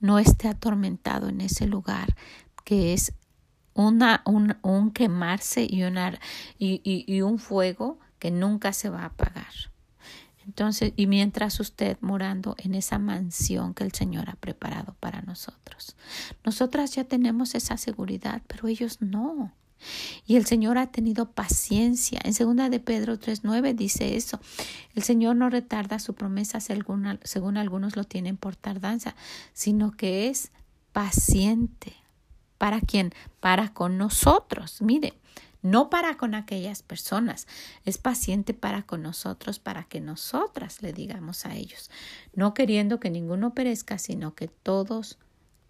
no 0.00 0.18
esté 0.18 0.48
atormentado 0.48 1.30
en 1.30 1.40
ese 1.40 1.66
lugar 1.66 2.14
que 2.68 2.92
es 2.92 3.14
una, 3.78 4.22
un, 4.24 4.56
un 4.62 4.90
quemarse 4.90 5.62
y, 5.62 5.84
y, 6.58 6.80
y, 7.06 7.22
un 7.22 7.38
fuego 7.38 8.00
que 8.18 8.32
nunca 8.32 8.72
se 8.72 8.90
va 8.90 9.02
a 9.02 9.06
apagar. 9.06 9.52
Entonces, 10.44 10.92
y 10.96 11.06
mientras 11.06 11.60
usted 11.60 11.96
morando 12.00 12.56
en 12.58 12.74
esa 12.74 12.98
mansión 12.98 13.74
que 13.74 13.84
el 13.84 13.92
Señor 13.92 14.30
ha 14.30 14.34
preparado 14.34 14.96
para 14.98 15.22
nosotros. 15.22 15.94
Nosotras 16.44 16.92
ya 16.94 17.04
tenemos 17.04 17.54
esa 17.54 17.76
seguridad, 17.76 18.42
pero 18.48 18.66
ellos 18.66 19.00
no. 19.00 19.52
Y 20.26 20.34
el 20.34 20.46
Señor 20.46 20.76
ha 20.76 20.88
tenido 20.88 21.30
paciencia. 21.30 22.18
En 22.24 22.34
segunda 22.34 22.70
de 22.70 22.80
Pedro 22.80 23.20
3.9 23.20 23.76
dice 23.76 24.16
eso. 24.16 24.40
El 24.96 25.04
Señor 25.04 25.36
no 25.36 25.50
retarda 25.50 26.00
su 26.00 26.14
promesa 26.14 26.58
según 26.60 27.56
algunos 27.56 27.94
lo 27.94 28.02
tienen 28.02 28.36
por 28.36 28.56
tardanza, 28.56 29.14
sino 29.52 29.92
que 29.92 30.28
es 30.28 30.50
paciente 30.92 31.94
¿Para 32.58 32.80
quién? 32.80 33.12
Para 33.40 33.72
con 33.72 33.96
nosotros. 33.98 34.82
Mire, 34.82 35.14
no 35.62 35.90
para 35.90 36.16
con 36.16 36.34
aquellas 36.34 36.82
personas. 36.82 37.46
Es 37.84 37.98
paciente 37.98 38.54
para 38.54 38.82
con 38.82 39.02
nosotros, 39.02 39.58
para 39.58 39.84
que 39.84 40.00
nosotras 40.00 40.82
le 40.82 40.92
digamos 40.92 41.46
a 41.46 41.54
ellos, 41.54 41.90
no 42.34 42.54
queriendo 42.54 43.00
que 43.00 43.10
ninguno 43.10 43.54
perezca, 43.54 43.98
sino 43.98 44.34
que 44.34 44.48
todos 44.48 45.18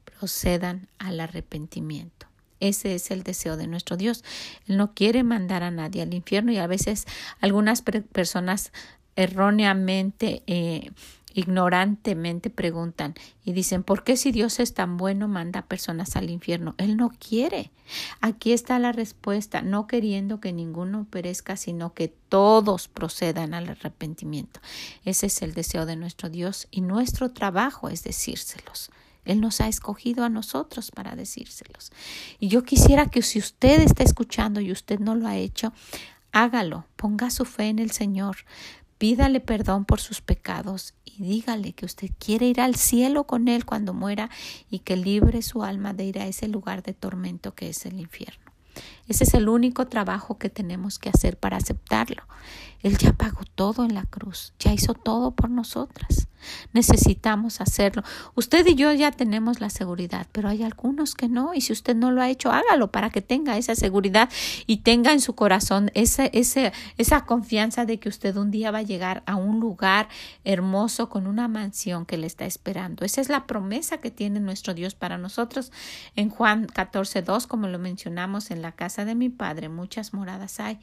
procedan 0.04 0.88
al 0.98 1.20
arrepentimiento. 1.20 2.26
Ese 2.60 2.94
es 2.94 3.10
el 3.10 3.22
deseo 3.22 3.56
de 3.56 3.68
nuestro 3.68 3.96
Dios. 3.96 4.24
Él 4.66 4.76
no 4.76 4.94
quiere 4.94 5.22
mandar 5.22 5.62
a 5.62 5.70
nadie 5.70 6.02
al 6.02 6.12
infierno 6.12 6.50
y 6.50 6.58
a 6.58 6.66
veces 6.66 7.06
algunas 7.40 7.82
personas 7.82 8.72
erróneamente 9.14 10.42
eh, 10.46 10.90
ignorantemente 11.34 12.50
preguntan 12.50 13.14
y 13.44 13.52
dicen, 13.52 13.82
¿por 13.82 14.04
qué 14.04 14.16
si 14.16 14.32
Dios 14.32 14.60
es 14.60 14.74
tan 14.74 14.96
bueno 14.96 15.28
manda 15.28 15.62
personas 15.62 16.16
al 16.16 16.30
infierno? 16.30 16.74
Él 16.78 16.96
no 16.96 17.10
quiere. 17.10 17.70
Aquí 18.20 18.52
está 18.52 18.78
la 18.78 18.92
respuesta, 18.92 19.62
no 19.62 19.86
queriendo 19.86 20.40
que 20.40 20.52
ninguno 20.52 21.06
perezca, 21.10 21.56
sino 21.56 21.94
que 21.94 22.08
todos 22.08 22.88
procedan 22.88 23.54
al 23.54 23.68
arrepentimiento. 23.68 24.60
Ese 25.04 25.26
es 25.26 25.42
el 25.42 25.54
deseo 25.54 25.86
de 25.86 25.96
nuestro 25.96 26.28
Dios 26.28 26.68
y 26.70 26.80
nuestro 26.80 27.30
trabajo 27.30 27.88
es 27.88 28.02
decírselos. 28.02 28.90
Él 29.24 29.40
nos 29.40 29.60
ha 29.60 29.68
escogido 29.68 30.24
a 30.24 30.30
nosotros 30.30 30.90
para 30.90 31.14
decírselos. 31.14 31.92
Y 32.40 32.48
yo 32.48 32.62
quisiera 32.62 33.10
que 33.10 33.22
si 33.22 33.38
usted 33.38 33.82
está 33.82 34.02
escuchando 34.02 34.60
y 34.60 34.72
usted 34.72 35.00
no 35.00 35.14
lo 35.14 35.26
ha 35.28 35.36
hecho, 35.36 35.72
hágalo, 36.32 36.86
ponga 36.96 37.30
su 37.30 37.44
fe 37.44 37.68
en 37.68 37.78
el 37.78 37.90
Señor, 37.90 38.38
pídale 38.98 39.40
perdón 39.40 39.84
por 39.84 40.00
sus 40.00 40.20
pecados 40.20 40.94
y 41.04 41.22
dígale 41.22 41.72
que 41.72 41.86
usted 41.86 42.10
quiere 42.18 42.46
ir 42.46 42.60
al 42.60 42.74
cielo 42.74 43.24
con 43.24 43.48
él 43.48 43.64
cuando 43.64 43.94
muera 43.94 44.28
y 44.70 44.80
que 44.80 44.96
libre 44.96 45.42
su 45.42 45.62
alma 45.62 45.94
de 45.94 46.04
ir 46.04 46.18
a 46.18 46.26
ese 46.26 46.48
lugar 46.48 46.82
de 46.82 46.94
tormento 46.94 47.54
que 47.54 47.68
es 47.70 47.86
el 47.86 47.98
infierno. 47.98 48.48
Ese 49.08 49.24
es 49.24 49.34
el 49.34 49.48
único 49.48 49.86
trabajo 49.86 50.38
que 50.38 50.50
tenemos 50.50 50.98
que 50.98 51.08
hacer 51.08 51.36
para 51.36 51.56
aceptarlo. 51.56 52.22
Él 52.82 52.96
ya 52.96 53.12
pagó 53.12 53.40
todo 53.54 53.84
en 53.84 53.94
la 53.94 54.04
cruz, 54.04 54.52
ya 54.58 54.72
hizo 54.72 54.94
todo 54.94 55.32
por 55.32 55.50
nosotras. 55.50 56.28
Necesitamos 56.72 57.60
hacerlo. 57.60 58.02
Usted 58.34 58.64
y 58.66 58.76
yo 58.76 58.92
ya 58.92 59.10
tenemos 59.10 59.60
la 59.60 59.70
seguridad, 59.70 60.28
pero 60.30 60.48
hay 60.48 60.62
algunos 60.62 61.14
que 61.14 61.28
no, 61.28 61.54
y 61.54 61.60
si 61.60 61.72
usted 61.72 61.96
no 61.96 62.10
lo 62.10 62.22
ha 62.22 62.28
hecho, 62.28 62.52
hágalo 62.52 62.92
para 62.92 63.10
que 63.10 63.20
tenga 63.20 63.56
esa 63.56 63.74
seguridad 63.74 64.30
y 64.66 64.78
tenga 64.78 65.12
en 65.12 65.20
su 65.20 65.34
corazón 65.34 65.90
esa, 65.94 66.26
esa, 66.26 67.26
confianza 67.26 67.84
de 67.84 67.98
que 67.98 68.08
usted 68.08 68.36
un 68.36 68.50
día 68.50 68.70
va 68.70 68.78
a 68.78 68.82
llegar 68.82 69.22
a 69.26 69.34
un 69.34 69.58
lugar 69.58 70.08
hermoso 70.44 71.08
con 71.08 71.26
una 71.26 71.48
mansión 71.48 72.06
que 72.06 72.16
le 72.16 72.26
está 72.26 72.46
esperando. 72.46 73.04
Esa 73.04 73.20
es 73.20 73.28
la 73.28 73.46
promesa 73.46 73.98
que 73.98 74.10
tiene 74.10 74.38
nuestro 74.40 74.74
Dios 74.74 74.94
para 74.94 75.18
nosotros. 75.18 75.72
En 76.14 76.30
Juan 76.30 76.66
14, 76.66 77.22
2, 77.22 77.46
como 77.46 77.66
lo 77.66 77.78
mencionamos 77.78 78.50
en 78.50 78.62
la 78.62 78.72
casa 78.72 79.04
de 79.04 79.14
mi 79.14 79.28
Padre, 79.28 79.68
muchas 79.68 80.14
moradas 80.14 80.60
hay. 80.60 80.78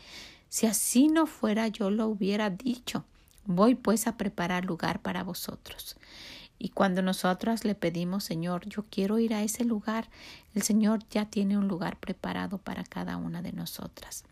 Si 0.49 0.67
así 0.67 1.07
no 1.07 1.25
fuera, 1.25 1.67
yo 1.67 1.89
lo 1.89 2.07
hubiera 2.07 2.49
dicho. 2.49 3.05
Voy 3.45 3.75
pues 3.75 4.07
a 4.07 4.17
preparar 4.17 4.65
lugar 4.65 5.01
para 5.01 5.23
vosotros. 5.23 5.97
Y 6.57 6.69
cuando 6.69 7.01
nosotras 7.01 7.65
le 7.65 7.75
pedimos, 7.75 8.23
Señor, 8.23 8.67
yo 8.67 8.85
quiero 8.89 9.19
ir 9.19 9.33
a 9.33 9.43
ese 9.43 9.65
lugar, 9.65 10.09
el 10.53 10.61
Señor 10.61 10.99
ya 11.09 11.25
tiene 11.25 11.57
un 11.57 11.67
lugar 11.67 11.99
preparado 11.99 12.57
para 12.57 12.83
cada 12.83 13.17
una 13.17 13.41
de 13.41 13.51
nosotras. 13.51 14.23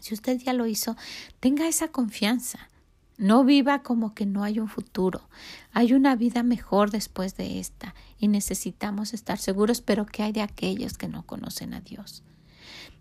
Si 0.00 0.14
usted 0.14 0.38
ya 0.38 0.52
lo 0.52 0.66
hizo, 0.66 0.96
tenga 1.40 1.66
esa 1.66 1.88
confianza. 1.88 2.68
No 3.16 3.44
viva 3.44 3.82
como 3.82 4.14
que 4.14 4.26
no 4.26 4.44
hay 4.44 4.60
un 4.60 4.68
futuro. 4.68 5.28
Hay 5.72 5.92
una 5.92 6.14
vida 6.14 6.44
mejor 6.44 6.90
después 6.90 7.36
de 7.36 7.58
esta 7.58 7.94
y 8.18 8.28
necesitamos 8.28 9.12
estar 9.12 9.38
seguros, 9.38 9.80
pero 9.80 10.06
¿qué 10.06 10.22
hay 10.22 10.32
de 10.32 10.42
aquellos 10.42 10.96
que 10.96 11.08
no 11.08 11.24
conocen 11.24 11.74
a 11.74 11.80
Dios? 11.80 12.22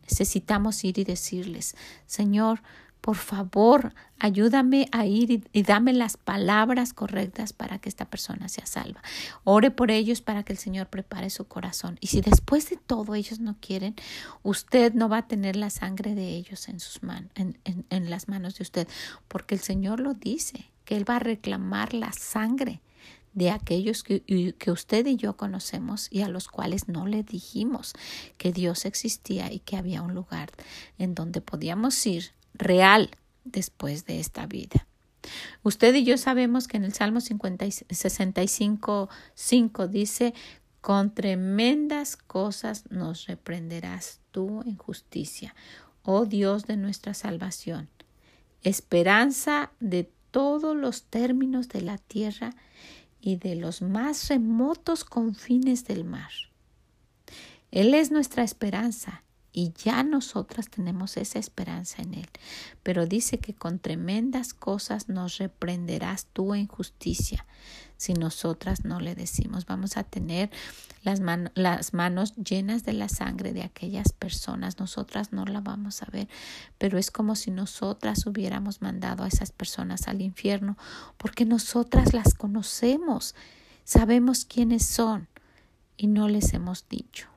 Necesitamos 0.10 0.84
ir 0.84 1.00
y 1.00 1.04
decirles, 1.04 1.76
Señor, 2.06 2.62
por 3.02 3.16
favor, 3.16 3.94
ayúdame 4.20 4.90
a 4.92 5.06
ir 5.06 5.44
y, 5.54 5.64
dame 5.64 5.94
las 5.94 6.18
palabras 6.18 6.94
correctas 6.94 7.54
para 7.54 7.80
que 7.80 7.88
esta 7.88 8.06
persona 8.06 8.50
sea 8.50 8.66
salva. 8.66 9.02
Ore 9.44 9.72
por 9.72 9.92
ellos 9.92 10.22
para 10.22 10.44
que 10.44 10.52
el 10.52 10.60
Señor 10.60 10.88
prepare 10.88 11.30
su 11.30 11.48
corazón. 11.48 11.98
Y 12.02 12.08
si 12.08 12.22
después 12.22 12.70
de 12.70 12.76
todo 12.76 13.16
ellos 13.16 13.40
no 13.40 13.56
quieren, 13.62 13.96
usted 14.44 14.94
no 14.94 15.08
va 15.08 15.20
a 15.20 15.28
tener 15.28 15.56
la 15.56 15.70
sangre 15.70 16.16
de 16.16 16.36
ellos 16.36 16.68
en 16.68 16.80
sus 16.80 17.02
manos, 17.04 17.32
en, 17.36 17.58
en 17.64 18.10
las 18.10 18.28
manos 18.28 18.58
de 18.58 18.64
usted, 18.64 18.88
porque 19.28 19.56
el 19.56 19.62
Señor 19.62 20.00
lo 20.00 20.14
dice, 20.14 20.70
que 20.84 20.98
Él 20.98 21.10
va 21.10 21.18
a 21.18 21.20
reclamar 21.20 21.94
la 21.94 22.12
sangre 22.12 22.82
de 23.38 23.52
aquellos 23.52 24.02
que, 24.02 24.56
que, 24.58 24.72
usted 24.72 25.06
y 25.06 25.16
yo 25.16 25.38
conocemos 25.38 26.08
y 26.10 26.24
a 26.24 26.28
los 26.28 26.48
cuales 26.48 26.88
no 26.88 27.06
le 27.06 27.22
dijimos 27.22 27.94
que 28.40 28.52
Dios 28.52 28.86
existía 28.86 29.54
y 29.54 29.60
que 29.60 29.78
había 29.78 30.02
un 30.02 30.16
lugar 30.16 30.50
en 30.98 31.14
donde 31.14 31.40
podíamos 31.40 32.04
ir 32.08 32.32
real 32.56 33.12
después 33.44 34.08
de 34.08 34.20
esta 34.20 34.48
vida. 34.48 34.88
Usted 35.62 35.94
y 35.94 36.04
yo 36.04 36.18
sabemos 36.18 36.68
que 36.68 36.78
en 36.78 36.86
el 36.86 36.94
Salmo 36.94 37.22
50 37.22 37.68
65, 37.92 39.08
5 39.36 39.88
dice, 39.88 40.34
con 40.82 41.14
tremendas 41.14 42.18
cosas 42.18 42.86
nos 42.90 43.28
reprenderás 43.28 44.20
tú 44.32 44.64
en 44.66 44.78
justicia, 44.78 45.54
oh 46.02 46.26
Dios 46.26 46.66
de 46.66 46.76
nuestra 46.76 47.14
salvación, 47.14 47.88
esperanza 48.64 49.70
de 49.80 50.10
todos 50.32 50.76
los 50.76 51.04
términos 51.04 51.70
de 51.70 51.82
la 51.82 52.00
tierra 52.00 52.56
y 53.20 53.38
de 53.38 53.56
los 53.56 53.82
más 53.82 54.28
remotos 54.30 55.04
confines 55.04 55.86
del 55.86 56.04
mar. 56.04 56.32
Él 57.72 57.94
es 57.94 58.12
nuestra 58.12 58.44
esperanza 58.44 59.24
y 59.58 59.74
ya 59.84 60.04
nosotras 60.04 60.70
tenemos 60.70 61.18
esa 61.18 61.40
esperanza 61.40 62.04
en 62.04 62.14
Él. 62.14 62.30
Pero 62.84 63.08
dice 63.08 63.40
que 63.40 63.56
con 63.56 63.80
tremendas 63.80 64.54
cosas 64.54 65.10
nos 65.10 65.40
reprenderás 65.40 66.28
tú 66.28 66.54
en 66.54 66.68
justicia 66.68 67.44
si 67.98 68.14
nosotras 68.14 68.86
no 68.86 69.00
le 69.00 69.16
decimos. 69.16 69.66
Vamos 69.66 69.98
a 69.98 70.04
tener 70.04 70.52
las, 71.02 71.20
las 71.56 71.96
manos 71.96 72.36
llenas 72.36 72.84
de 72.84 72.94
la 72.94 73.10
sangre 73.10 73.52
de 73.52 73.64
aquellas 73.64 74.14
personas. 74.14 74.78
Nosotras 74.78 75.34
no 75.34 75.44
la 75.46 75.60
vamos 75.60 76.04
a 76.04 76.08
ver, 76.12 76.28
pero 76.78 77.00
es 77.00 77.10
como 77.10 77.36
si 77.36 77.50
nosotras 77.50 78.28
hubiéramos 78.28 78.84
mandado 78.84 79.24
a 79.24 79.28
esas 79.28 79.52
personas 79.52 80.08
al 80.08 80.22
infierno, 80.22 80.78
porque 81.18 81.46
nosotras 81.46 82.14
las 82.14 82.36
conocemos, 82.36 83.34
sabemos 83.86 84.46
quiénes 84.46 84.86
son 84.86 85.28
y 85.98 86.06
no 86.06 86.28
les 86.28 86.54
hemos 86.54 86.88
dicho. 86.88 87.28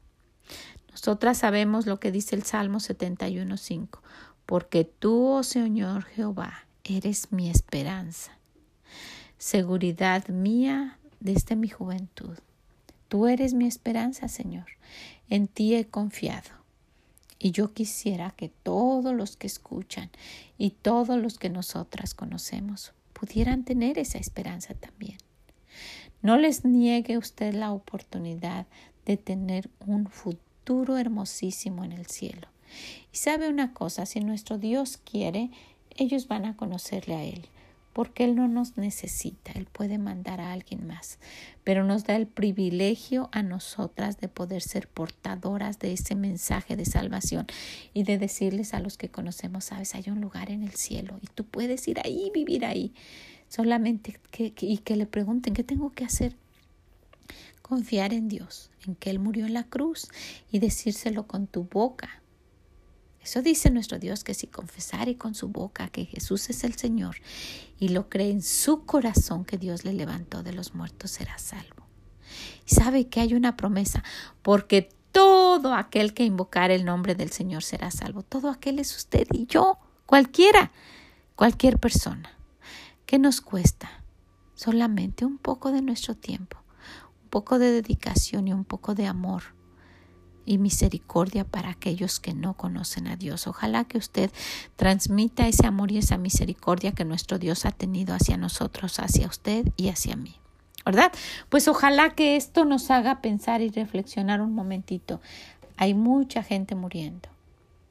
Nosotras 1.00 1.38
sabemos 1.38 1.86
lo 1.86 1.98
que 1.98 2.12
dice 2.12 2.36
el 2.36 2.42
Salmo 2.42 2.76
71.5, 2.76 4.00
porque 4.44 4.84
tú, 4.84 5.28
oh 5.28 5.42
Señor 5.42 6.04
Jehová, 6.04 6.66
eres 6.84 7.32
mi 7.32 7.48
esperanza, 7.48 8.36
seguridad 9.38 10.28
mía 10.28 10.98
desde 11.18 11.56
mi 11.56 11.70
juventud. 11.70 12.36
Tú 13.08 13.28
eres 13.28 13.54
mi 13.54 13.66
esperanza, 13.66 14.28
Señor. 14.28 14.66
En 15.30 15.48
ti 15.48 15.74
he 15.74 15.86
confiado. 15.86 16.50
Y 17.38 17.52
yo 17.52 17.72
quisiera 17.72 18.32
que 18.32 18.50
todos 18.50 19.14
los 19.14 19.38
que 19.38 19.46
escuchan 19.46 20.10
y 20.58 20.72
todos 20.82 21.18
los 21.18 21.38
que 21.38 21.48
nosotras 21.48 22.12
conocemos 22.12 22.92
pudieran 23.14 23.64
tener 23.64 23.98
esa 23.98 24.18
esperanza 24.18 24.74
también. 24.74 25.16
No 26.20 26.36
les 26.36 26.66
niegue 26.66 27.16
usted 27.16 27.54
la 27.54 27.72
oportunidad 27.72 28.66
de 29.06 29.16
tener 29.16 29.70
un 29.86 30.06
futuro 30.06 30.49
hermosísimo 30.98 31.84
en 31.84 31.92
el 31.92 32.06
cielo. 32.06 32.48
Y 33.12 33.16
sabe 33.16 33.48
una 33.48 33.72
cosa, 33.72 34.06
si 34.06 34.20
nuestro 34.20 34.58
Dios 34.58 34.98
quiere, 34.98 35.50
ellos 35.96 36.28
van 36.28 36.44
a 36.44 36.56
conocerle 36.56 37.14
a 37.14 37.24
Él, 37.24 37.46
porque 37.92 38.22
Él 38.24 38.36
no 38.36 38.46
nos 38.46 38.76
necesita, 38.76 39.50
Él 39.52 39.66
puede 39.66 39.98
mandar 39.98 40.40
a 40.40 40.52
alguien 40.52 40.86
más, 40.86 41.18
pero 41.64 41.82
nos 41.82 42.04
da 42.04 42.14
el 42.14 42.28
privilegio 42.28 43.28
a 43.32 43.42
nosotras 43.42 44.20
de 44.20 44.28
poder 44.28 44.62
ser 44.62 44.86
portadoras 44.86 45.80
de 45.80 45.92
ese 45.92 46.14
mensaje 46.14 46.76
de 46.76 46.84
salvación 46.84 47.46
y 47.92 48.04
de 48.04 48.18
decirles 48.18 48.72
a 48.72 48.80
los 48.80 48.96
que 48.96 49.08
conocemos, 49.08 49.64
sabes, 49.64 49.96
hay 49.96 50.04
un 50.06 50.20
lugar 50.20 50.50
en 50.50 50.62
el 50.62 50.74
cielo 50.74 51.18
y 51.20 51.26
tú 51.26 51.44
puedes 51.44 51.86
ir 51.88 51.98
ahí, 52.04 52.30
vivir 52.32 52.64
ahí, 52.64 52.94
solamente 53.48 54.20
que, 54.30 54.54
y 54.60 54.78
que 54.78 54.94
le 54.94 55.06
pregunten, 55.06 55.54
¿qué 55.54 55.64
tengo 55.64 55.90
que 55.90 56.04
hacer? 56.04 56.36
Confiar 57.70 58.12
en 58.12 58.28
Dios, 58.28 58.68
en 58.84 58.96
que 58.96 59.10
Él 59.10 59.20
murió 59.20 59.46
en 59.46 59.54
la 59.54 59.62
cruz 59.62 60.08
y 60.50 60.58
decírselo 60.58 61.28
con 61.28 61.46
tu 61.46 61.62
boca. 61.62 62.20
Eso 63.22 63.42
dice 63.42 63.70
nuestro 63.70 64.00
Dios 64.00 64.24
que 64.24 64.34
si 64.34 64.48
confesare 64.48 65.16
con 65.16 65.36
su 65.36 65.46
boca 65.46 65.86
que 65.86 66.04
Jesús 66.04 66.50
es 66.50 66.64
el 66.64 66.74
Señor 66.74 67.18
y 67.78 67.90
lo 67.90 68.08
cree 68.08 68.32
en 68.32 68.42
su 68.42 68.86
corazón 68.86 69.44
que 69.44 69.56
Dios 69.56 69.84
le 69.84 69.92
levantó 69.92 70.42
de 70.42 70.52
los 70.52 70.74
muertos, 70.74 71.12
será 71.12 71.38
salvo. 71.38 71.86
Y 72.66 72.74
sabe 72.74 73.06
que 73.06 73.20
hay 73.20 73.34
una 73.34 73.56
promesa, 73.56 74.02
porque 74.42 74.88
todo 75.12 75.72
aquel 75.72 76.12
que 76.12 76.24
invocar 76.24 76.72
el 76.72 76.84
nombre 76.84 77.14
del 77.14 77.30
Señor 77.30 77.62
será 77.62 77.92
salvo. 77.92 78.24
Todo 78.24 78.50
aquel 78.50 78.80
es 78.80 78.96
usted 78.96 79.28
y 79.30 79.46
yo, 79.46 79.78
cualquiera, 80.06 80.72
cualquier 81.36 81.78
persona. 81.78 82.36
¿Qué 83.06 83.20
nos 83.20 83.40
cuesta? 83.40 84.02
Solamente 84.56 85.24
un 85.24 85.38
poco 85.38 85.70
de 85.70 85.82
nuestro 85.82 86.16
tiempo 86.16 86.59
poco 87.30 87.58
de 87.58 87.70
dedicación 87.70 88.48
y 88.48 88.52
un 88.52 88.64
poco 88.64 88.94
de 88.94 89.06
amor 89.06 89.42
y 90.44 90.58
misericordia 90.58 91.44
para 91.44 91.70
aquellos 91.70 92.18
que 92.18 92.34
no 92.34 92.54
conocen 92.54 93.06
a 93.06 93.16
Dios. 93.16 93.46
Ojalá 93.46 93.84
que 93.84 93.98
usted 93.98 94.30
transmita 94.76 95.46
ese 95.46 95.66
amor 95.66 95.92
y 95.92 95.98
esa 95.98 96.18
misericordia 96.18 96.92
que 96.92 97.04
nuestro 97.04 97.38
Dios 97.38 97.64
ha 97.66 97.70
tenido 97.70 98.14
hacia 98.14 98.36
nosotros, 98.36 98.98
hacia 98.98 99.28
usted 99.28 99.68
y 99.76 99.88
hacia 99.88 100.16
mí. 100.16 100.34
¿Verdad? 100.84 101.12
Pues 101.50 101.68
ojalá 101.68 102.14
que 102.14 102.36
esto 102.36 102.64
nos 102.64 102.90
haga 102.90 103.20
pensar 103.20 103.60
y 103.60 103.68
reflexionar 103.68 104.40
un 104.40 104.54
momentito. 104.54 105.20
Hay 105.76 105.94
mucha 105.94 106.42
gente 106.42 106.74
muriendo. 106.74 107.28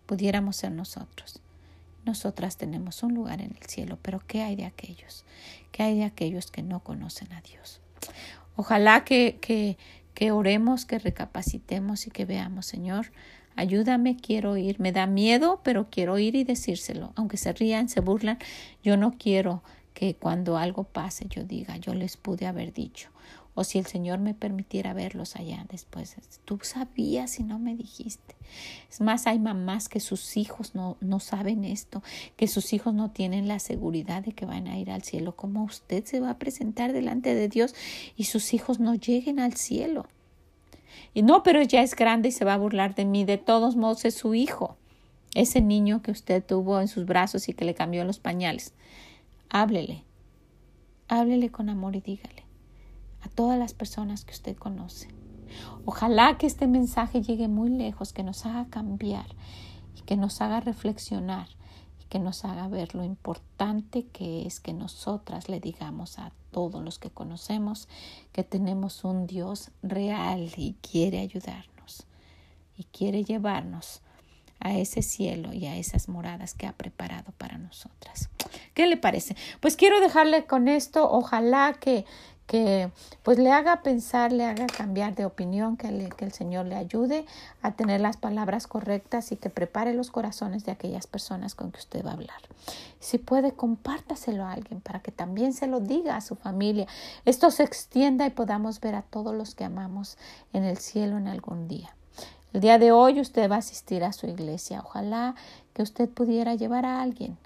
Pudiéramos 0.05 0.57
ser 0.57 0.71
nosotros. 0.71 1.39
Nosotras 2.03 2.57
tenemos 2.57 3.03
un 3.03 3.13
lugar 3.13 3.41
en 3.41 3.55
el 3.55 3.67
cielo, 3.67 3.99
pero 4.01 4.21
¿qué 4.25 4.41
hay 4.41 4.55
de 4.55 4.65
aquellos? 4.65 5.23
¿Qué 5.71 5.83
hay 5.83 5.97
de 5.97 6.05
aquellos 6.05 6.49
que 6.49 6.63
no 6.63 6.79
conocen 6.79 7.31
a 7.33 7.41
Dios? 7.41 7.79
Ojalá 8.59 9.05
que, 9.05 9.37
que, 9.39 9.77
que 10.13 10.33
oremos, 10.33 10.83
que 10.83 10.99
recapacitemos 10.99 12.07
y 12.07 12.11
que 12.11 12.25
veamos, 12.25 12.65
Señor, 12.65 13.13
ayúdame, 13.55 14.17
quiero 14.17 14.57
ir. 14.57 14.81
Me 14.81 14.91
da 14.91 15.07
miedo, 15.07 15.61
pero 15.63 15.89
quiero 15.89 16.19
ir 16.19 16.35
y 16.35 16.43
decírselo. 16.43 17.13
Aunque 17.15 17.37
se 17.37 17.53
rían, 17.53 17.87
se 17.87 18.01
burlan, 18.01 18.37
yo 18.83 18.97
no 18.97 19.13
quiero 19.17 19.63
que 19.99 20.15
cuando 20.15 20.55
algo 20.55 20.85
pase 20.85 21.25
yo 21.27 21.43
diga, 21.43 21.75
yo 21.75 21.93
les 21.93 22.15
pude 22.15 22.47
haber 22.47 22.71
dicho, 22.71 23.09
o 23.53 23.65
si 23.65 23.79
el 23.79 23.85
Señor 23.85 24.19
me 24.19 24.33
permitiera 24.33 24.93
verlos 24.93 25.35
allá 25.35 25.65
después. 25.69 26.15
Tú 26.45 26.57
sabías 26.63 27.37
y 27.41 27.43
no 27.43 27.59
me 27.59 27.75
dijiste. 27.75 28.37
Es 28.89 29.01
más, 29.01 29.27
hay 29.27 29.39
mamás 29.39 29.89
que 29.89 29.99
sus 29.99 30.37
hijos 30.37 30.73
no, 30.73 30.95
no 31.01 31.19
saben 31.19 31.65
esto, 31.65 32.01
que 32.37 32.47
sus 32.47 32.71
hijos 32.71 32.93
no 32.93 33.11
tienen 33.11 33.49
la 33.49 33.59
seguridad 33.59 34.23
de 34.23 34.31
que 34.31 34.45
van 34.45 34.67
a 34.67 34.79
ir 34.79 34.89
al 34.89 35.03
cielo. 35.03 35.35
¿Cómo 35.35 35.65
usted 35.65 36.05
se 36.05 36.21
va 36.21 36.29
a 36.29 36.39
presentar 36.39 36.93
delante 36.93 37.35
de 37.35 37.49
Dios 37.49 37.75
y 38.15 38.23
sus 38.23 38.53
hijos 38.53 38.79
no 38.79 38.95
lleguen 38.95 39.37
al 39.37 39.55
cielo? 39.55 40.07
Y 41.13 41.23
no, 41.23 41.43
pero 41.43 41.61
ya 41.61 41.81
es 41.81 41.93
grande 41.93 42.29
y 42.29 42.31
se 42.31 42.45
va 42.45 42.53
a 42.53 42.57
burlar 42.57 42.95
de 42.95 43.03
mí. 43.03 43.25
De 43.25 43.37
todos 43.37 43.75
modos 43.75 44.05
es 44.05 44.15
su 44.15 44.33
hijo. 44.33 44.77
Ese 45.35 45.59
niño 45.59 46.01
que 46.01 46.11
usted 46.11 46.41
tuvo 46.41 46.79
en 46.79 46.87
sus 46.87 47.05
brazos 47.05 47.49
y 47.49 47.53
que 47.53 47.65
le 47.65 47.75
cambió 47.75 48.05
los 48.05 48.19
pañales. 48.19 48.73
Háblele. 49.51 50.05
Háblele 51.07 51.49
con 51.49 51.69
amor 51.69 51.95
y 51.95 52.01
dígale 52.01 52.45
a 53.21 53.29
todas 53.29 53.57
las 53.57 53.73
personas 53.73 54.23
que 54.23 54.33
usted 54.33 54.55
conoce. 54.55 55.07
Ojalá 55.85 56.37
que 56.37 56.45
este 56.45 56.67
mensaje 56.67 57.23
llegue 57.23 57.47
muy 57.47 57.69
lejos, 57.69 58.13
que 58.13 58.21
nos 58.21 58.45
haga 58.45 58.67
cambiar 58.69 59.25
y 59.95 60.01
que 60.01 60.17
nos 60.17 60.41
haga 60.41 60.59
reflexionar 60.59 61.47
y 61.99 62.05
que 62.05 62.19
nos 62.19 62.45
haga 62.45 62.67
ver 62.67 62.93
lo 62.93 63.03
importante 63.03 64.05
que 64.05 64.45
es 64.45 64.59
que 64.59 64.73
nosotras 64.73 65.49
le 65.49 65.59
digamos 65.59 66.19
a 66.19 66.31
todos 66.51 66.83
los 66.83 66.99
que 66.99 67.09
conocemos 67.09 67.87
que 68.31 68.43
tenemos 68.43 69.03
un 69.03 69.25
Dios 69.25 69.71
real 69.81 70.51
y 70.57 70.75
quiere 70.81 71.19
ayudarnos 71.19 72.05
y 72.77 72.83
quiere 72.83 73.23
llevarnos 73.23 74.03
a 74.59 74.77
ese 74.77 75.01
cielo 75.01 75.53
y 75.53 75.65
a 75.65 75.77
esas 75.77 76.09
moradas 76.09 76.53
que 76.53 76.67
ha 76.67 76.73
preparado 76.73 77.31
para 77.37 77.57
nosotras. 77.57 78.29
¿Qué 78.73 78.87
le 78.87 78.97
parece? 78.97 79.35
Pues 79.59 79.75
quiero 79.75 79.99
dejarle 79.99 80.45
con 80.45 80.67
esto, 80.67 81.09
ojalá 81.09 81.73
que, 81.79 82.05
que 82.47 82.91
pues 83.23 83.37
le 83.37 83.51
haga 83.51 83.83
pensar, 83.83 84.31
le 84.31 84.45
haga 84.45 84.67
cambiar 84.67 85.15
de 85.15 85.25
opinión, 85.25 85.77
que, 85.77 86.09
que 86.17 86.25
el 86.25 86.31
Señor 86.31 86.65
le 86.65 86.75
ayude 86.75 87.25
a 87.61 87.73
tener 87.73 88.01
las 88.01 88.17
palabras 88.17 88.67
correctas 88.67 89.31
y 89.31 89.35
que 89.35 89.49
prepare 89.49 89.93
los 89.93 90.11
corazones 90.11 90.65
de 90.65 90.71
aquellas 90.71 91.07
personas 91.07 91.55
con 91.55 91.71
que 91.71 91.79
usted 91.79 92.05
va 92.05 92.11
a 92.11 92.13
hablar. 92.13 92.41
Si 92.99 93.17
puede, 93.17 93.53
compártaselo 93.53 94.43
a 94.43 94.51
alguien 94.51 94.81
para 94.81 94.99
que 94.99 95.11
también 95.11 95.53
se 95.53 95.67
lo 95.67 95.79
diga 95.79 96.15
a 96.15 96.21
su 96.21 96.35
familia. 96.35 96.87
Esto 97.23 97.51
se 97.51 97.63
extienda 97.63 98.25
y 98.25 98.31
podamos 98.31 98.81
ver 98.81 98.95
a 98.95 99.03
todos 99.03 99.35
los 99.35 99.55
que 99.55 99.63
amamos 99.63 100.17
en 100.51 100.63
el 100.63 100.77
cielo 100.77 101.17
en 101.17 101.27
algún 101.27 101.67
día. 101.67 101.95
El 102.51 102.61
día 102.61 102.79
de 102.79 102.91
hoy 102.91 103.19
usted 103.19 103.49
va 103.49 103.55
a 103.55 103.59
asistir 103.59 104.03
a 104.03 104.11
su 104.11 104.25
iglesia. 104.25 104.81
Ojalá 104.83 105.35
que 105.73 105.83
usted 105.83 106.09
pudiera 106.09 106.55
llevar 106.55 106.83
a 106.83 107.01
alguien 107.01 107.37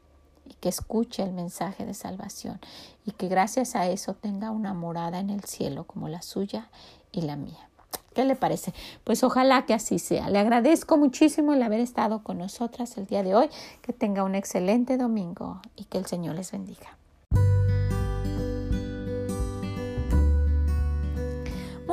y 0.45 0.53
que 0.53 0.69
escuche 0.69 1.23
el 1.23 1.33
mensaje 1.33 1.85
de 1.85 1.93
salvación 1.93 2.59
y 3.05 3.11
que 3.11 3.27
gracias 3.27 3.75
a 3.75 3.87
eso 3.87 4.13
tenga 4.13 4.49
una 4.49 4.73
morada 4.73 5.19
en 5.19 5.29
el 5.29 5.43
cielo 5.43 5.83
como 5.83 6.07
la 6.07 6.21
suya 6.21 6.69
y 7.11 7.21
la 7.21 7.35
mía. 7.35 7.69
¿Qué 8.13 8.23
le 8.23 8.35
parece? 8.35 8.73
Pues 9.03 9.23
ojalá 9.23 9.65
que 9.65 9.73
así 9.73 9.99
sea. 9.99 10.29
Le 10.29 10.39
agradezco 10.39 10.97
muchísimo 10.97 11.53
el 11.53 11.63
haber 11.63 11.81
estado 11.81 12.23
con 12.23 12.37
nosotras 12.37 12.97
el 12.97 13.05
día 13.05 13.23
de 13.23 13.35
hoy. 13.35 13.49
Que 13.81 13.91
tenga 13.91 14.23
un 14.23 14.35
excelente 14.35 14.97
domingo 14.97 15.61
y 15.75 15.85
que 15.85 15.97
el 15.97 16.05
Señor 16.05 16.35
les 16.35 16.51
bendiga. 16.51 16.97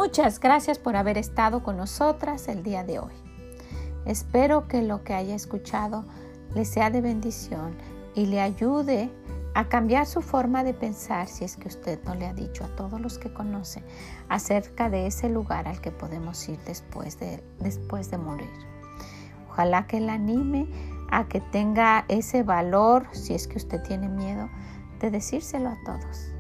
Muchas 0.03 0.41
gracias 0.41 0.79
por 0.79 0.97
haber 0.97 1.19
estado 1.19 1.63
con 1.63 1.77
nosotras 1.77 2.49
el 2.49 2.63
día 2.63 2.85
de 2.85 3.01
hoy. 3.01 3.13
Espero 4.07 4.67
que 4.67 4.81
lo 4.81 5.05
que 5.05 5.13
haya 5.13 5.35
escuchado 5.35 6.07
le 6.55 6.65
sea 6.65 6.89
de 6.89 7.03
bendición 7.03 7.77
y 8.15 8.25
le 8.25 8.41
ayude 8.41 9.11
a 9.53 9.69
cambiar 9.69 10.07
su 10.07 10.23
forma 10.23 10.65
de 10.65 10.73
pensar 10.73 11.29
si 11.29 11.45
es 11.45 11.59
que 11.59 11.69
usted 11.69 12.03
no 12.05 12.15
le 12.15 12.25
ha 12.25 12.33
dicho 12.33 12.65
a 12.65 12.75
todos 12.77 12.99
los 12.99 13.19
que 13.19 13.31
conoce 13.31 13.83
acerca 14.31 14.89
de 14.89 15.07
ese 15.07 15.29
lugar 15.29 15.69
al 15.69 15.83
que 15.83 15.91
podemos 15.91 16.49
ir 16.49 16.59
después 16.61 17.21
de, 17.21 17.45
después 17.59 18.11
de 18.11 18.17
morir. 18.17 18.49
Ojalá 19.51 19.87
que 19.87 20.01
le 20.01 20.13
anime 20.13 20.67
a 21.11 21.29
que 21.29 21.43
tenga 21.43 22.07
ese 22.09 22.43
valor, 22.43 23.07
si 23.13 23.35
es 23.35 23.47
que 23.47 23.59
usted 23.59 23.83
tiene 23.83 24.09
miedo, 24.09 24.49
de 24.99 25.11
decírselo 25.11 25.69
a 25.69 25.77
todos 25.85 26.33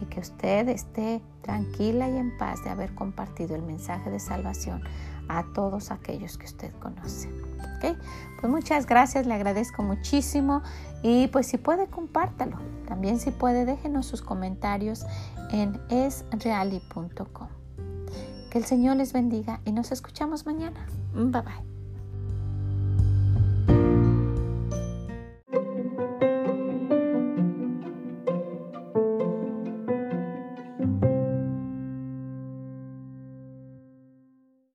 y 0.00 0.06
que 0.06 0.20
usted 0.20 0.68
esté 0.68 1.22
tranquila 1.42 2.08
y 2.08 2.16
en 2.16 2.36
paz 2.38 2.62
de 2.64 2.70
haber 2.70 2.94
compartido 2.94 3.54
el 3.54 3.62
mensaje 3.62 4.10
de 4.10 4.20
salvación 4.20 4.82
a 5.28 5.44
todos 5.54 5.90
aquellos 5.90 6.38
que 6.38 6.46
usted 6.46 6.72
conoce. 6.80 7.28
Pues 8.40 8.52
muchas 8.52 8.86
gracias, 8.86 9.26
le 9.26 9.34
agradezco 9.34 9.82
muchísimo 9.82 10.62
y 11.02 11.28
pues 11.28 11.46
si 11.46 11.58
puede 11.58 11.86
compártalo. 11.86 12.58
También 12.86 13.18
si 13.18 13.30
puede 13.30 13.64
déjenos 13.64 14.06
sus 14.06 14.22
comentarios 14.22 15.06
en 15.50 15.80
esreali.com. 15.88 17.48
Que 18.50 18.58
el 18.58 18.64
Señor 18.64 18.96
les 18.96 19.12
bendiga 19.12 19.60
y 19.64 19.72
nos 19.72 19.92
escuchamos 19.92 20.44
mañana. 20.44 20.86
Bye 21.14 21.42
bye. 21.42 21.69